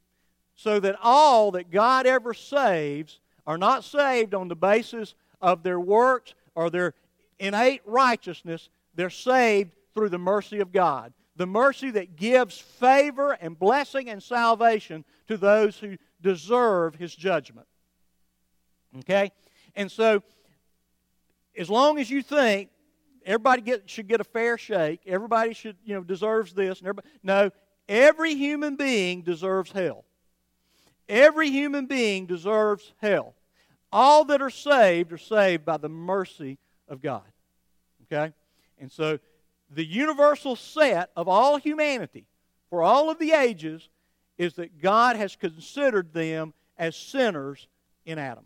So 0.56 0.80
that 0.80 0.98
all 1.02 1.52
that 1.52 1.72
God 1.72 2.06
ever 2.06 2.34
saves 2.34 3.20
are 3.48 3.58
not 3.58 3.84
saved 3.84 4.34
on 4.34 4.48
the 4.48 4.56
basis 4.56 5.16
of 5.42 5.64
their 5.64 5.80
works 5.80 6.36
or 6.56 6.70
their 6.70 6.94
innate 7.40 7.82
righteousness, 7.86 8.70
they're 8.96 9.10
saved 9.10 9.76
through 9.94 10.10
the 10.10 10.18
mercy 10.18 10.60
of 10.60 10.72
God. 10.72 11.14
The 11.36 11.48
mercy 11.48 11.90
that 11.92 12.16
gives 12.16 12.58
favor 12.58 13.32
and 13.34 13.58
blessing 13.58 14.10
and 14.10 14.22
salvation 14.22 15.04
to 15.28 15.38
those 15.38 15.80
who 15.80 15.98
deserve 16.22 16.96
his 16.96 17.16
judgment. 17.16 17.68
Okay? 19.00 19.32
And 19.76 19.92
so, 19.92 20.22
as 21.58 21.70
long 21.70 22.00
as 22.00 22.10
you 22.10 22.22
think 22.22 22.70
everybody 23.26 23.62
get, 23.62 23.90
should 23.90 24.08
get 24.08 24.22
a 24.22 24.24
fair 24.24 24.58
shake, 24.58 25.02
everybody 25.06 25.54
should, 25.54 25.78
you 25.86 25.94
know, 25.94 26.02
deserves 26.02 26.54
this, 26.54 26.80
and 26.80 26.88
everybody, 26.88 27.08
no, 27.24 27.52
every 27.88 28.36
human 28.36 28.76
being 28.76 29.22
deserves 29.22 29.72
hell. 29.72 30.06
Every 31.10 31.50
human 31.50 31.86
being 31.86 32.26
deserves 32.26 32.94
hell. 33.02 33.36
all 33.92 34.26
that 34.26 34.42
are 34.42 34.50
saved 34.50 35.14
are 35.14 35.18
saved 35.18 35.64
by 35.64 35.78
the 35.78 35.90
mercy 35.90 36.58
of 36.88 37.02
God. 37.02 37.22
Okay? 38.06 38.34
And 38.80 38.92
so 38.92 39.20
the 39.70 39.86
universal 39.86 40.56
set 40.56 41.12
of 41.16 41.28
all 41.28 41.58
humanity 41.58 42.26
for 42.70 42.82
all 42.82 43.10
of 43.10 43.20
the 43.20 43.32
ages 43.32 43.88
is 44.38 44.56
that 44.56 44.82
God 44.82 45.16
has 45.16 45.36
considered 45.36 46.12
them 46.12 46.54
as 46.78 46.96
sinners 46.96 47.68
in 48.06 48.18
Adam. 48.18 48.46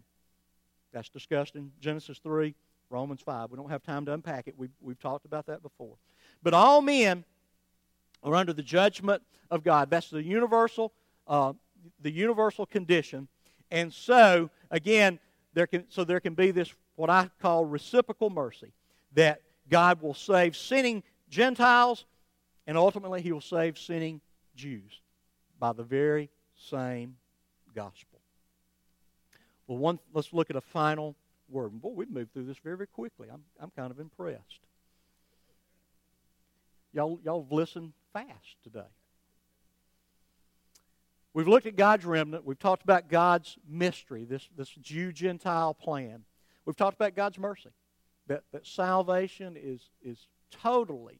That's 0.92 1.10
discussed 1.10 1.56
in 1.56 1.72
Genesis 1.80 2.20
3, 2.20 2.54
Romans 2.90 3.22
5. 3.22 3.52
We 3.52 3.58
don't 3.58 3.70
have 3.70 3.84
time 3.84 4.06
to 4.06 4.14
unpack 4.14 4.48
it. 4.48 4.56
We've, 4.58 4.72
we've 4.82 5.00
talked 5.00 5.26
about 5.26 5.46
that 5.48 5.62
before. 5.62 5.96
But 6.44 6.54
all 6.54 6.82
men 6.82 7.26
are 8.24 8.36
under 8.36 8.54
the 8.54 8.64
judgment 8.64 9.22
of 9.52 9.64
God. 9.64 9.90
That's 9.90 10.10
the 10.10 10.24
universal, 10.24 10.94
uh, 11.28 11.54
the 12.02 12.12
universal 12.12 12.66
condition. 12.66 13.28
And 13.72 13.94
so, 13.94 14.50
again, 14.72 15.20
there 15.54 15.68
can, 15.68 15.86
so 15.90 16.04
there 16.04 16.20
can 16.20 16.34
be 16.34 16.52
this, 16.52 16.74
what 16.96 17.10
I 17.10 17.30
call 17.42 17.66
reciprocal 17.66 18.30
mercy, 18.30 18.72
that 19.14 19.42
God 19.70 20.02
will 20.02 20.14
save 20.14 20.56
sinning 20.56 21.04
Gentiles, 21.30 22.06
and 22.66 22.78
ultimately 22.78 23.22
he 23.22 23.32
will 23.32 23.42
save 23.42 23.78
sinning 23.78 24.22
Jews 24.56 25.02
by 25.60 25.74
the 25.74 25.84
very 25.84 26.30
same 26.56 27.16
gospel. 27.76 28.20
Well, 29.68 29.78
one, 29.78 30.00
let's 30.14 30.32
look 30.32 30.50
at 30.50 30.56
a 30.56 30.62
final 30.62 31.16
word. 31.50 31.82
Boy, 31.82 31.90
we've 31.90 32.10
moved 32.10 32.34
through 32.34 32.46
this 32.46 32.58
very, 32.64 32.78
very 32.78 32.88
quickly. 32.88 33.28
I'm, 33.32 33.44
I'm 33.60 33.72
kind 33.72 33.92
of 33.92 34.00
impressed. 34.00 34.62
Y'all, 36.94 37.20
y'all 37.24 37.44
have 37.44 37.52
listened 37.52 37.94
fast 38.14 38.56
today. 38.64 38.88
We've 41.34 41.48
looked 41.48 41.68
at 41.68 41.76
God's 41.76 42.06
remnant. 42.06 42.46
We've 42.46 42.58
talked 42.58 42.84
about 42.84 43.10
God's 43.10 43.58
mystery, 43.70 44.26
this, 44.26 44.50
this 44.58 44.70
Jew 44.82 45.12
Gentile 45.12 45.74
plan. 45.74 46.24
We've 46.66 46.76
talked 46.76 46.96
about 46.96 47.16
God's 47.16 47.38
mercy, 47.38 47.70
that, 48.26 48.44
that 48.52 48.66
salvation 48.66 49.56
is, 49.56 49.82
is 50.04 50.18
totally, 50.50 51.20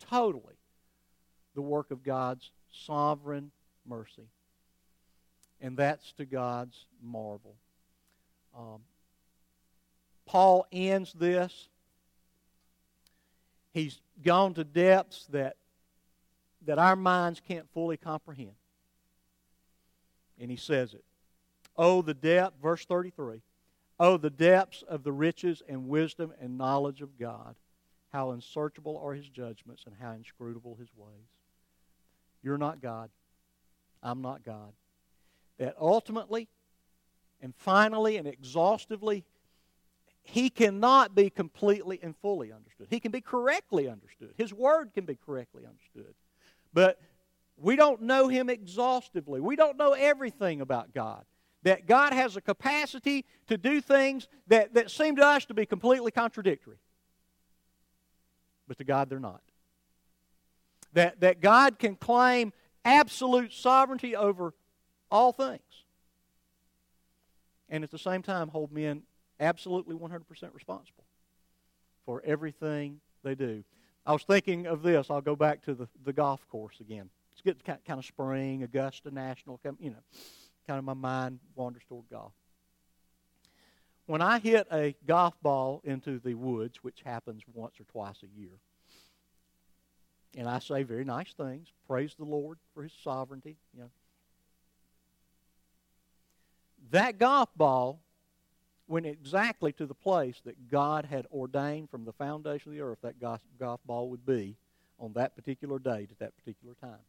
totally 0.00 0.54
the 1.54 1.60
work 1.60 1.90
of 1.90 2.02
God's 2.02 2.50
sovereign 2.72 3.50
mercy. 3.86 4.28
And 5.60 5.76
that's 5.76 6.12
to 6.12 6.24
God's 6.24 6.86
marvel. 7.02 7.56
Um, 8.56 8.80
Paul 10.28 10.66
ends 10.70 11.14
this. 11.14 11.68
He's 13.72 13.98
gone 14.22 14.54
to 14.54 14.64
depths 14.64 15.26
that, 15.30 15.56
that 16.66 16.78
our 16.78 16.96
minds 16.96 17.40
can't 17.48 17.66
fully 17.72 17.96
comprehend. 17.96 18.52
And 20.38 20.50
he 20.50 20.56
says 20.56 20.92
it. 20.92 21.02
Oh, 21.76 22.02
the 22.02 22.14
depth, 22.14 22.60
verse 22.62 22.84
33. 22.84 23.40
Oh, 23.98 24.18
the 24.18 24.30
depths 24.30 24.82
of 24.82 25.02
the 25.02 25.12
riches 25.12 25.62
and 25.66 25.88
wisdom 25.88 26.32
and 26.40 26.58
knowledge 26.58 27.00
of 27.00 27.18
God. 27.18 27.56
How 28.12 28.30
unsearchable 28.32 29.00
are 29.02 29.14
his 29.14 29.28
judgments 29.28 29.84
and 29.86 29.94
how 29.98 30.12
inscrutable 30.12 30.76
his 30.78 30.88
ways. 30.94 31.28
You're 32.42 32.58
not 32.58 32.82
God. 32.82 33.08
I'm 34.02 34.20
not 34.20 34.44
God. 34.44 34.72
That 35.58 35.74
ultimately 35.80 36.48
and 37.40 37.54
finally 37.56 38.16
and 38.16 38.26
exhaustively, 38.26 39.24
he 40.30 40.50
cannot 40.50 41.14
be 41.14 41.30
completely 41.30 41.98
and 42.02 42.14
fully 42.14 42.52
understood. 42.52 42.88
He 42.90 43.00
can 43.00 43.10
be 43.10 43.22
correctly 43.22 43.88
understood. 43.88 44.34
His 44.36 44.52
word 44.52 44.92
can 44.92 45.06
be 45.06 45.16
correctly 45.16 45.64
understood. 45.64 46.14
But 46.74 47.00
we 47.56 47.76
don't 47.76 48.02
know 48.02 48.28
him 48.28 48.50
exhaustively. 48.50 49.40
We 49.40 49.56
don't 49.56 49.78
know 49.78 49.92
everything 49.92 50.60
about 50.60 50.92
God. 50.92 51.24
That 51.62 51.86
God 51.86 52.12
has 52.12 52.36
a 52.36 52.42
capacity 52.42 53.24
to 53.46 53.56
do 53.56 53.80
things 53.80 54.28
that, 54.48 54.74
that 54.74 54.90
seem 54.90 55.16
to 55.16 55.24
us 55.24 55.46
to 55.46 55.54
be 55.54 55.64
completely 55.64 56.10
contradictory. 56.10 56.76
But 58.68 58.76
to 58.78 58.84
God, 58.84 59.08
they're 59.08 59.18
not. 59.18 59.40
That, 60.92 61.20
that 61.20 61.40
God 61.40 61.78
can 61.78 61.96
claim 61.96 62.52
absolute 62.84 63.54
sovereignty 63.54 64.14
over 64.14 64.52
all 65.10 65.32
things. 65.32 65.62
And 67.70 67.82
at 67.82 67.90
the 67.90 67.98
same 67.98 68.22
time, 68.22 68.48
hold 68.48 68.70
men 68.72 69.04
absolutely 69.40 69.94
100% 69.94 70.22
responsible 70.52 71.04
for 72.04 72.22
everything 72.24 73.00
they 73.22 73.34
do. 73.34 73.62
I 74.06 74.12
was 74.12 74.22
thinking 74.22 74.66
of 74.66 74.82
this. 74.82 75.10
I'll 75.10 75.20
go 75.20 75.36
back 75.36 75.62
to 75.64 75.74
the, 75.74 75.88
the 76.04 76.12
golf 76.12 76.46
course 76.48 76.80
again. 76.80 77.10
It's 77.32 77.42
getting 77.42 77.60
kind 77.86 77.98
of 77.98 78.04
spring, 78.04 78.62
Augusta 78.62 79.10
National, 79.10 79.60
you 79.78 79.90
know, 79.90 80.02
kind 80.66 80.78
of 80.78 80.84
my 80.84 80.94
mind 80.94 81.40
wanders 81.54 81.82
toward 81.88 82.08
golf. 82.10 82.32
When 84.06 84.22
I 84.22 84.38
hit 84.38 84.66
a 84.72 84.94
golf 85.06 85.34
ball 85.42 85.82
into 85.84 86.18
the 86.18 86.34
woods, 86.34 86.78
which 86.82 87.02
happens 87.04 87.42
once 87.52 87.74
or 87.78 87.84
twice 87.84 88.16
a 88.22 88.40
year, 88.40 88.58
and 90.36 90.48
I 90.48 90.58
say 90.60 90.82
very 90.82 91.04
nice 91.04 91.34
things, 91.34 91.68
praise 91.86 92.14
the 92.18 92.24
Lord 92.24 92.58
for 92.72 92.82
His 92.82 92.92
sovereignty, 93.04 93.56
you 93.74 93.80
know, 93.80 93.90
that 96.90 97.18
golf 97.18 97.50
ball 97.54 98.00
went 98.88 99.06
exactly 99.06 99.72
to 99.74 99.86
the 99.86 99.94
place 99.94 100.40
that 100.44 100.70
God 100.70 101.04
had 101.04 101.26
ordained 101.32 101.90
from 101.90 102.04
the 102.04 102.12
foundation 102.12 102.72
of 102.72 102.76
the 102.76 102.82
earth 102.82 102.98
that 103.02 103.20
golf 103.20 103.80
ball 103.86 104.08
would 104.08 104.24
be 104.24 104.56
on 104.98 105.12
that 105.14 105.36
particular 105.36 105.78
date 105.78 106.08
at 106.10 106.18
that 106.18 106.36
particular 106.36 106.74
time. 106.80 107.04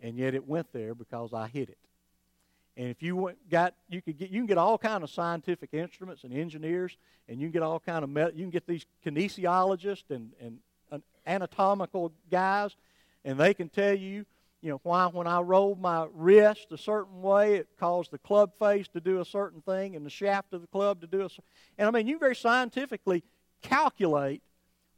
And 0.00 0.16
yet 0.16 0.34
it 0.34 0.48
went 0.48 0.72
there 0.72 0.94
because 0.94 1.32
I 1.32 1.48
hit 1.48 1.68
it. 1.68 1.78
And 2.76 2.88
if 2.88 3.02
you 3.02 3.16
went, 3.16 3.50
got, 3.50 3.74
you 3.88 4.00
could 4.00 4.18
get, 4.18 4.30
you 4.30 4.40
can 4.40 4.46
get 4.46 4.58
all 4.58 4.78
kind 4.78 5.04
of 5.04 5.10
scientific 5.10 5.70
instruments 5.74 6.24
and 6.24 6.32
engineers, 6.32 6.96
and 7.28 7.38
you 7.38 7.48
can 7.48 7.52
get 7.52 7.62
all 7.62 7.80
kind 7.80 8.02
of, 8.04 8.34
you 8.34 8.44
can 8.44 8.50
get 8.50 8.66
these 8.66 8.86
kinesiologists 9.04 10.10
and, 10.10 10.32
and 10.40 10.58
anatomical 11.26 12.12
guys, 12.30 12.74
and 13.24 13.38
they 13.38 13.54
can 13.54 13.68
tell 13.68 13.94
you 13.94 14.24
you 14.62 14.70
know, 14.70 14.80
why 14.84 15.06
when 15.06 15.26
I 15.26 15.40
rolled 15.40 15.80
my 15.80 16.06
wrist 16.14 16.68
a 16.70 16.78
certain 16.78 17.20
way, 17.20 17.56
it 17.56 17.68
caused 17.78 18.12
the 18.12 18.18
club 18.18 18.52
face 18.60 18.86
to 18.88 19.00
do 19.00 19.20
a 19.20 19.24
certain 19.24 19.60
thing 19.60 19.96
and 19.96 20.06
the 20.06 20.10
shaft 20.10 20.54
of 20.54 20.60
the 20.60 20.68
club 20.68 21.00
to 21.00 21.08
do 21.08 21.22
a 21.22 21.28
And 21.76 21.88
I 21.88 21.90
mean, 21.90 22.06
you 22.06 22.16
very 22.16 22.36
scientifically 22.36 23.24
calculate 23.60 24.40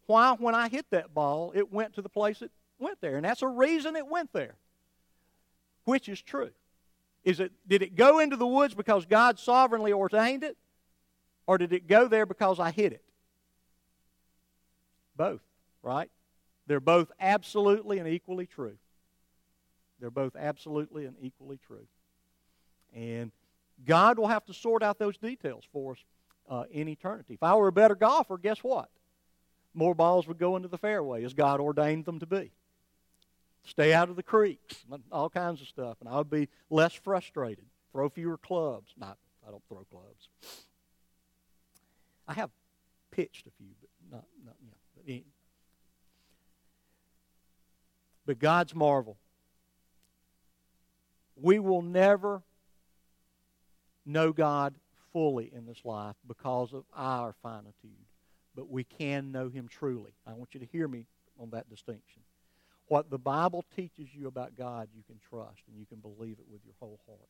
why 0.07 0.37
when 0.39 0.55
I 0.55 0.69
hit 0.69 0.85
that 0.91 1.15
ball, 1.15 1.51
it 1.55 1.73
went 1.73 1.95
to 1.95 2.03
the 2.03 2.11
place 2.11 2.43
it 2.43 2.51
went 2.79 3.01
there. 3.01 3.17
And 3.17 3.25
that's 3.25 3.41
a 3.41 3.49
reason 3.49 3.97
it 3.97 4.07
went 4.07 4.35
there. 4.35 4.57
Which 5.87 6.11
is 6.11 6.21
true? 6.21 6.51
Is 7.25 7.41
it 7.41 7.53
did 7.67 7.81
it 7.81 7.97
go 7.97 8.19
into 8.19 8.37
the 8.37 8.47
woods 8.47 8.75
because 8.75 9.07
God 9.07 9.39
sovereignly 9.39 9.95
ordained 9.95 10.45
it? 10.45 10.59
Or 11.47 11.57
did 11.57 11.73
it 11.73 11.89
go 11.89 12.07
there 12.07 12.27
because 12.27 12.61
I 12.61 12.71
hit 12.71 12.93
it? 12.93 13.05
Both, 15.17 15.43
right? 15.83 16.11
They're 16.67 16.81
both 16.81 17.11
absolutely 17.19 17.99
and 17.99 18.09
equally 18.09 18.47
true. 18.47 18.77
They're 20.01 20.11
both 20.11 20.37
absolutely 20.37 21.07
and 21.07 21.17
equally 21.21 21.59
true. 21.67 21.87
And 22.95 23.33
God 23.85 24.19
will 24.19 24.29
have 24.29 24.45
to 24.47 24.55
sort 24.55 24.83
out 24.83 24.99
those 24.99 25.17
details 25.17 25.65
for 25.73 25.93
us 25.93 25.99
uh, 26.49 26.65
in 26.71 26.89
eternity. 26.89 27.35
If 27.35 27.43
I 27.43 27.55
were 27.55 27.69
a 27.69 27.73
better 27.73 27.95
golfer, 27.95 28.39
guess 28.39 28.59
what? 28.59 28.89
More 29.73 29.95
balls 29.95 30.29
would 30.29 30.39
go 30.39 30.57
into 30.57 30.69
the 30.69 30.79
fairway 30.79 31.25
as 31.25 31.35
God 31.35 31.61
ordained 31.61 32.05
them 32.05 32.21
to 32.21 32.27
be. 32.27 32.53
Stay 33.65 33.93
out 33.93 34.11
of 34.11 34.17
the 34.17 34.23
creeks, 34.23 34.85
all 35.11 35.31
kinds 35.31 35.61
of 35.61 35.67
stuff, 35.67 35.97
and 36.01 36.09
I 36.09 36.19
would 36.19 36.31
be 36.31 36.49
less 36.71 36.93
frustrated. 36.93 37.65
Throw 37.93 38.09
fewer 38.09 38.37
clubs. 38.37 38.93
Not, 38.97 39.17
I 39.47 39.51
don't 39.51 39.63
throw 39.69 39.85
clubs. 39.91 40.29
I 42.29 42.35
have 42.35 42.51
pitched 43.11 43.47
a 43.47 43.51
few, 43.59 43.71
but 43.81 43.91
not, 44.11 44.25
not 44.45 44.55
you. 45.07 45.15
But, 45.17 45.25
but 48.27 48.39
God's 48.39 48.75
marvel 48.75 49.17
we 51.37 51.59
will 51.59 51.83
never 51.83 52.43
know 54.07 54.33
God 54.33 54.75
fully 55.13 55.51
in 55.55 55.67
this 55.67 55.85
life 55.85 56.17
because 56.27 56.73
of 56.73 56.85
our 56.95 57.35
finitude, 57.43 58.07
but 58.55 58.69
we 58.69 58.85
can 58.85 59.33
know 59.33 59.49
Him 59.49 59.69
truly. 59.69 60.13
I 60.27 60.35
want 60.35 60.55
you 60.55 60.61
to 60.61 60.67
hear 60.67 60.89
me 60.89 61.07
on 61.39 61.51
that 61.51 61.69
distinction. 61.71 62.23
What 62.89 63.11
the 63.11 63.19
Bible 63.19 63.65
teaches 63.75 64.09
you 64.15 64.27
about 64.27 64.57
God, 64.57 64.89
you 64.95 65.03
can 65.07 65.19
trust 65.29 65.63
and 65.69 65.79
you 65.79 65.87
can 65.87 65.99
believe 65.99 66.39
it 66.39 66.47
with 66.51 66.61
your 66.65 66.75
whole 66.81 67.01
heart. 67.07 67.29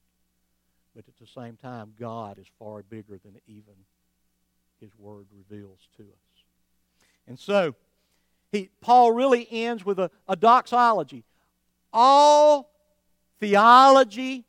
But 0.95 1.05
at 1.09 1.17
the 1.19 1.27
same 1.27 1.57
time, 1.57 1.93
God 1.99 2.39
is 2.39 2.47
far 2.59 2.83
bigger 2.83 3.19
than 3.25 3.37
even 3.47 3.75
His 4.81 4.91
Word 4.99 5.27
reveals 5.33 5.81
to 5.97 6.03
us. 6.03 6.45
And 7.27 7.39
so, 7.39 7.75
he, 8.53 8.71
Paul 8.81 9.13
really 9.13 9.49
ends 9.51 9.85
with 9.85 9.99
a, 9.99 10.11
a 10.29 10.37
doxology. 10.37 11.25
All 11.93 12.71
theology 13.41 14.45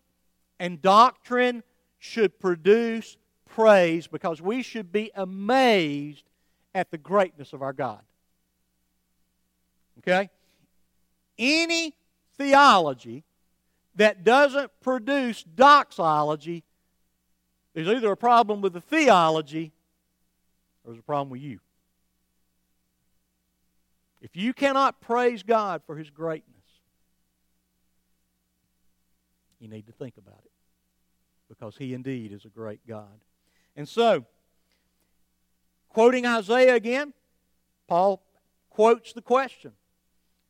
and 0.60 0.82
doctrine 0.82 1.64
should 2.00 2.40
produce 2.40 3.18
praise 3.50 4.08
because 4.08 4.42
we 4.42 4.62
should 4.62 4.92
be 4.92 5.12
amazed 5.16 6.24
at 6.74 6.92
the 6.92 6.98
greatness 6.98 7.54
of 7.54 7.62
our 7.62 7.74
God. 7.74 8.02
Okay? 10.00 10.30
Any 11.38 11.96
theology 12.38 13.24
that 13.96 14.24
doesn't 14.24 14.72
produce 14.82 15.44
doxology 15.44 16.64
There's 17.74 17.90
either 17.90 18.12
a 18.12 18.18
problem 18.18 18.62
with 18.62 18.74
the 18.74 18.82
theology 18.82 19.74
or 20.84 20.92
there's 20.92 21.00
a 21.00 21.04
problem 21.04 21.30
with 21.30 21.42
you. 21.42 21.60
If 24.22 24.36
you 24.36 24.54
cannot 24.54 25.02
praise 25.02 25.44
God 25.44 25.82
for 25.86 25.98
His 25.98 26.10
greatness, 26.10 26.55
you 29.66 29.72
need 29.72 29.88
to 29.88 29.92
think 29.92 30.16
about 30.18 30.42
it 30.46 30.52
because 31.50 31.76
He 31.76 31.96
indeed 31.96 32.32
is 32.32 32.46
a 32.46 32.50
great 32.50 32.86
God. 32.88 33.20
And 33.76 33.90
so, 33.90 34.26
quoting 35.90 36.26
Isaiah 36.26 36.76
again, 36.76 37.14
Paul 37.88 38.24
quotes 38.70 39.14
the 39.14 39.24
question 39.24 39.72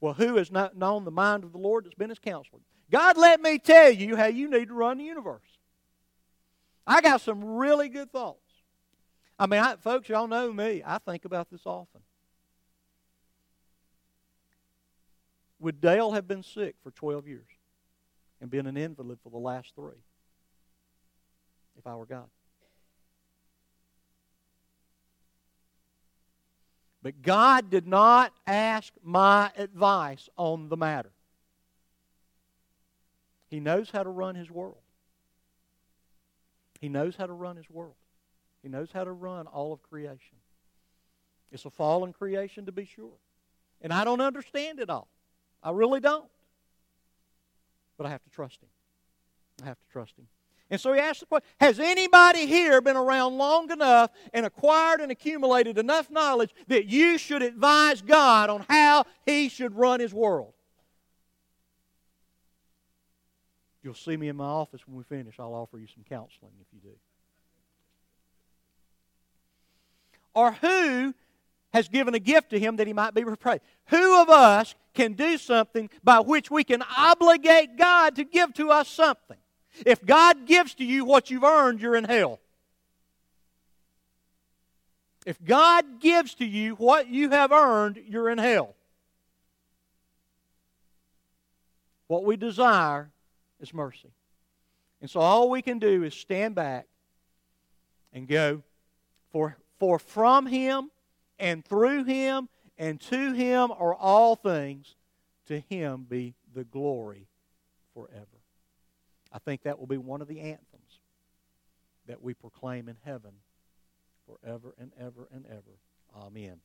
Well, 0.02 0.14
who 0.14 0.36
has 0.36 0.52
not 0.52 0.76
known 0.76 1.06
the 1.06 1.12
mind 1.12 1.46
of 1.46 1.54
the 1.54 1.58
Lord 1.58 1.86
that's 1.86 1.96
been 1.96 2.10
his 2.10 2.20
counselor? 2.20 2.60
God, 2.92 3.18
let 3.18 3.42
me 3.42 3.58
tell 3.58 3.90
you 3.90 4.18
how 4.18 4.26
you 4.26 4.50
need 4.50 4.68
to 4.68 4.74
run 4.74 4.98
the 4.98 5.06
universe. 5.06 5.60
I 6.86 7.02
got 7.02 7.22
some 7.22 7.44
really 7.44 7.90
good 7.90 8.12
thoughts. 8.12 8.40
I 9.40 9.48
mean, 9.48 9.62
I, 9.62 9.78
folks, 9.78 10.10
y'all 10.10 10.28
know 10.28 10.52
me. 10.52 10.84
I 10.86 10.98
think 11.00 11.26
about 11.26 11.50
this 11.50 11.62
often. 11.66 12.02
Would 15.60 15.82
Dale 15.82 16.12
have 16.12 16.28
been 16.28 16.44
sick 16.44 16.76
for 16.84 16.92
12 16.92 17.28
years 17.28 17.55
and 18.42 18.50
been 18.50 18.68
an 18.68 18.78
invalid 18.78 19.20
for 19.24 19.30
the 19.30 19.38
last 19.38 19.74
three 19.76 20.02
if 21.78 21.86
I 21.88 21.96
were 21.96 22.06
God? 22.06 22.28
But 27.06 27.22
God 27.22 27.70
did 27.70 27.86
not 27.86 28.34
ask 28.48 28.92
my 29.04 29.52
advice 29.58 30.28
on 30.38 30.70
the 30.70 30.78
matter. 30.78 31.12
He 33.48 33.60
knows 33.60 33.92
how 33.92 34.02
to 34.02 34.10
run 34.10 34.34
his 34.34 34.50
world. 34.50 34.80
He 36.82 36.90
knows 36.90 37.16
how 37.16 37.28
to 37.28 37.34
run 37.34 37.58
his 37.58 37.70
world. 37.70 37.94
He 38.64 38.70
knows 38.70 38.90
how 38.92 39.04
to 39.04 39.12
run 39.12 39.46
all 39.46 39.72
of 39.72 39.84
creation. 39.84 40.38
It's 41.52 41.66
a 41.66 41.70
fallen 41.70 42.12
creation 42.12 42.66
to 42.66 42.72
be 42.72 42.86
sure. 42.86 43.14
And 43.82 43.94
I 43.94 44.04
don't 44.04 44.22
understand 44.22 44.80
it 44.80 44.90
all. 44.90 45.08
I 45.62 45.70
really 45.70 46.00
don't. 46.00 46.26
But 47.98 48.08
I 48.08 48.10
have 48.10 48.24
to 48.24 48.30
trust 48.30 48.62
him. 48.62 48.70
I 49.64 49.66
have 49.68 49.80
to 49.80 49.88
trust 49.88 50.18
him. 50.18 50.28
And 50.70 50.82
so 50.82 50.94
he 50.94 51.00
asked 51.00 51.20
the 51.20 51.26
question 51.28 51.48
Has 51.60 51.80
anybody 51.80 52.46
here 52.46 52.82
been 52.82 52.98
around 52.98 53.38
long 53.38 53.72
enough 53.72 54.12
and 54.34 54.46
acquired 54.46 55.00
and 55.00 55.12
accumulated 55.12 55.78
enough 55.78 56.10
knowledge 56.10 56.52
that 56.68 56.86
you 56.86 57.18
should 57.18 57.44
advise 57.44 58.02
God 58.02 58.50
on 58.50 58.66
how 58.68 59.06
he 59.26 59.48
should 59.50 59.76
run 59.76 60.00
his 60.00 60.14
world? 60.14 60.54
You'll 63.84 63.94
see 63.94 64.18
me 64.18 64.30
in 64.30 64.36
my 64.36 64.46
office 64.46 64.82
when 64.88 64.98
we 64.98 65.04
finish. 65.04 65.40
I'll 65.40 65.54
offer 65.54 65.78
you 65.78 65.86
some 65.86 66.04
counseling 66.10 66.54
if 66.60 66.68
you 66.74 66.80
do. 66.90 66.96
Or 70.34 70.52
who 70.54 71.14
has 71.76 71.90
given 71.90 72.16
a 72.16 72.20
gift 72.20 72.52
to 72.52 72.60
him 72.60 72.78
that 72.78 72.88
he 72.88 72.94
might 72.94 73.14
be 73.14 73.26
repaid? 73.26 73.60
Who 73.88 74.22
of 74.22 74.30
us 74.30 74.76
can 74.94 75.12
do 75.12 75.38
something 75.38 75.90
by 76.06 76.22
which 76.22 76.50
we 76.50 76.64
can 76.64 76.82
obligate 76.98 77.76
God 77.76 78.16
to 78.16 78.24
give 78.24 78.54
to 78.54 78.72
us 78.72 78.88
something? 78.88 79.36
If 79.86 80.04
God 80.06 80.46
gives 80.46 80.74
to 80.76 80.86
you 80.86 81.04
what 81.04 81.30
you've 81.30 81.44
earned, 81.44 81.82
you're 81.82 81.98
in 81.98 82.06
hell. 82.06 82.40
If 85.26 85.44
God 85.44 86.00
gives 86.00 86.36
to 86.36 86.46
you 86.46 86.76
what 86.76 87.10
you 87.10 87.32
have 87.32 87.52
earned, 87.52 88.02
you're 88.08 88.30
in 88.30 88.38
hell. 88.38 88.74
What 92.08 92.24
we 92.24 92.38
desire 92.38 93.10
is 93.60 93.74
mercy. 93.74 94.12
And 95.02 95.10
so 95.10 95.20
all 95.20 95.50
we 95.50 95.62
can 95.62 95.80
do 95.80 96.04
is 96.04 96.14
stand 96.14 96.56
back 96.56 96.88
and 98.14 98.30
go, 98.30 98.64
for, 99.34 99.58
for 99.78 100.00
from 100.00 100.46
Him 100.46 100.90
and 101.40 101.64
through 101.64 102.04
Him 102.04 102.50
and 102.78 103.00
to 103.02 103.34
Him 103.34 103.72
are 103.72 103.94
all 103.94 104.36
things, 104.36 104.96
to 105.48 105.60
Him 105.60 106.06
be 106.10 106.36
the 106.54 106.64
glory 106.64 107.28
forever. 107.94 108.26
I 109.32 109.40
think 109.40 109.64
that 109.64 109.80
will 109.80 109.88
be 109.88 109.98
one 109.98 110.22
of 110.22 110.28
the 110.28 110.40
anthems 110.40 111.00
that 112.08 112.22
we 112.22 112.34
proclaim 112.34 112.88
in 112.88 112.98
heaven 113.04 113.32
forever 114.26 114.74
and 114.80 114.92
ever 115.00 115.28
and 115.34 115.46
ever. 115.48 115.78
Amen. 116.16 116.60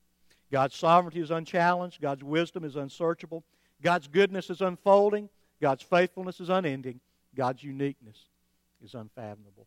God's 0.51 0.77
sovereignty 0.77 1.21
is 1.21 1.31
unchallenged. 1.31 2.01
God's 2.01 2.25
wisdom 2.25 2.65
is 2.65 2.77
unsearchable. 2.77 3.45
God's 3.83 4.09
goodness 4.09 4.51
is 4.51 4.61
unfolding. 4.61 5.29
God's 5.61 5.83
faithfulness 5.83 6.41
is 6.41 6.49
unending. 6.49 7.01
God's 7.35 7.63
uniqueness 7.63 8.29
is 8.83 8.95
unfathomable. 8.95 9.67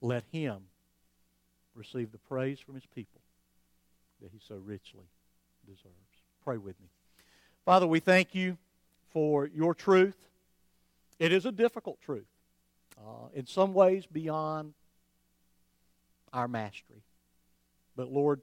Let 0.00 0.24
Him 0.30 0.62
receive 1.74 2.12
the 2.12 2.18
praise 2.18 2.60
from 2.60 2.74
His 2.74 2.86
people 2.86 3.20
that 4.22 4.30
He 4.32 4.40
so 4.46 4.56
richly 4.56 5.08
deserves. 5.66 5.94
Pray 6.44 6.56
with 6.56 6.80
me. 6.80 6.88
Father, 7.64 7.86
we 7.86 8.00
thank 8.00 8.34
you 8.34 8.56
for 9.10 9.46
your 9.46 9.74
truth. 9.74 10.16
It 11.18 11.32
is 11.32 11.44
a 11.44 11.52
difficult 11.52 12.00
truth, 12.00 12.26
uh, 12.98 13.28
in 13.34 13.46
some 13.46 13.74
ways 13.74 14.06
beyond 14.06 14.74
our 16.32 16.48
mastery. 16.48 17.02
But 17.96 18.10
Lord, 18.10 18.40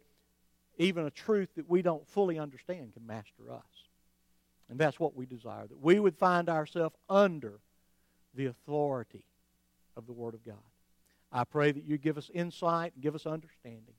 even 0.78 1.06
a 1.06 1.12
truth 1.12 1.50
that 1.56 1.70
we 1.70 1.82
don't 1.82 2.08
fully 2.08 2.38
understand 2.38 2.94
can 2.94 3.08
master 3.08 3.52
us. 3.52 3.64
And 4.70 4.78
that's 4.78 5.00
what 5.00 5.16
we 5.16 5.26
desire, 5.26 5.66
that 5.66 5.82
we 5.82 6.00
would 6.00 6.16
find 6.18 6.50
ourselves 6.50 6.96
under 7.10 7.60
the 8.36 8.48
authority 8.48 9.24
of 9.96 10.06
the 10.06 10.14
Word 10.14 10.34
of 10.34 10.46
God. 10.46 10.56
I 11.32 11.44
pray 11.44 11.72
that 11.72 11.84
you 11.84 11.98
give 11.98 12.18
us 12.18 12.32
insight 12.34 12.94
and 12.94 13.04
give 13.04 13.16
us 13.16 13.26
understanding. 13.26 13.96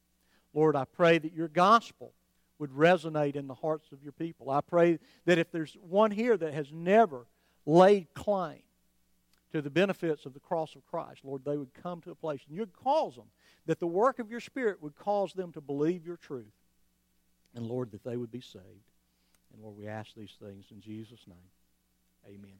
Lord, 0.54 0.76
I 0.76 0.84
pray 0.84 1.18
that 1.18 1.32
your 1.32 1.48
gospel 1.48 2.12
would 2.58 2.70
resonate 2.70 3.36
in 3.36 3.46
the 3.46 3.54
hearts 3.54 3.92
of 3.92 4.02
your 4.02 4.12
people. 4.12 4.50
I 4.50 4.60
pray 4.60 4.98
that 5.26 5.38
if 5.38 5.50
there's 5.52 5.76
one 5.80 6.10
here 6.10 6.36
that 6.36 6.54
has 6.54 6.72
never 6.72 7.26
laid 7.66 8.12
claim 8.14 8.62
to 9.52 9.62
the 9.62 9.70
benefits 9.70 10.26
of 10.26 10.34
the 10.34 10.40
cross 10.40 10.74
of 10.74 10.84
Christ, 10.86 11.20
Lord, 11.24 11.44
they 11.44 11.56
would 11.56 11.72
come 11.74 12.00
to 12.02 12.10
a 12.10 12.14
place 12.14 12.40
and 12.48 12.56
you'd 12.56 12.72
cause 12.72 13.14
them, 13.14 13.28
that 13.66 13.78
the 13.78 13.86
work 13.86 14.18
of 14.18 14.30
your 14.30 14.40
Spirit 14.40 14.82
would 14.82 14.96
cause 14.96 15.32
them 15.32 15.52
to 15.52 15.60
believe 15.60 16.06
your 16.06 16.16
truth. 16.16 16.46
And 17.54 17.66
Lord, 17.66 17.92
that 17.92 18.04
they 18.04 18.16
would 18.16 18.32
be 18.32 18.40
saved. 18.40 18.64
And 19.52 19.62
Lord, 19.62 19.76
we 19.76 19.86
ask 19.86 20.14
these 20.14 20.36
things 20.42 20.66
in 20.70 20.80
Jesus' 20.80 21.26
name. 21.26 21.36
Amen. 22.26 22.58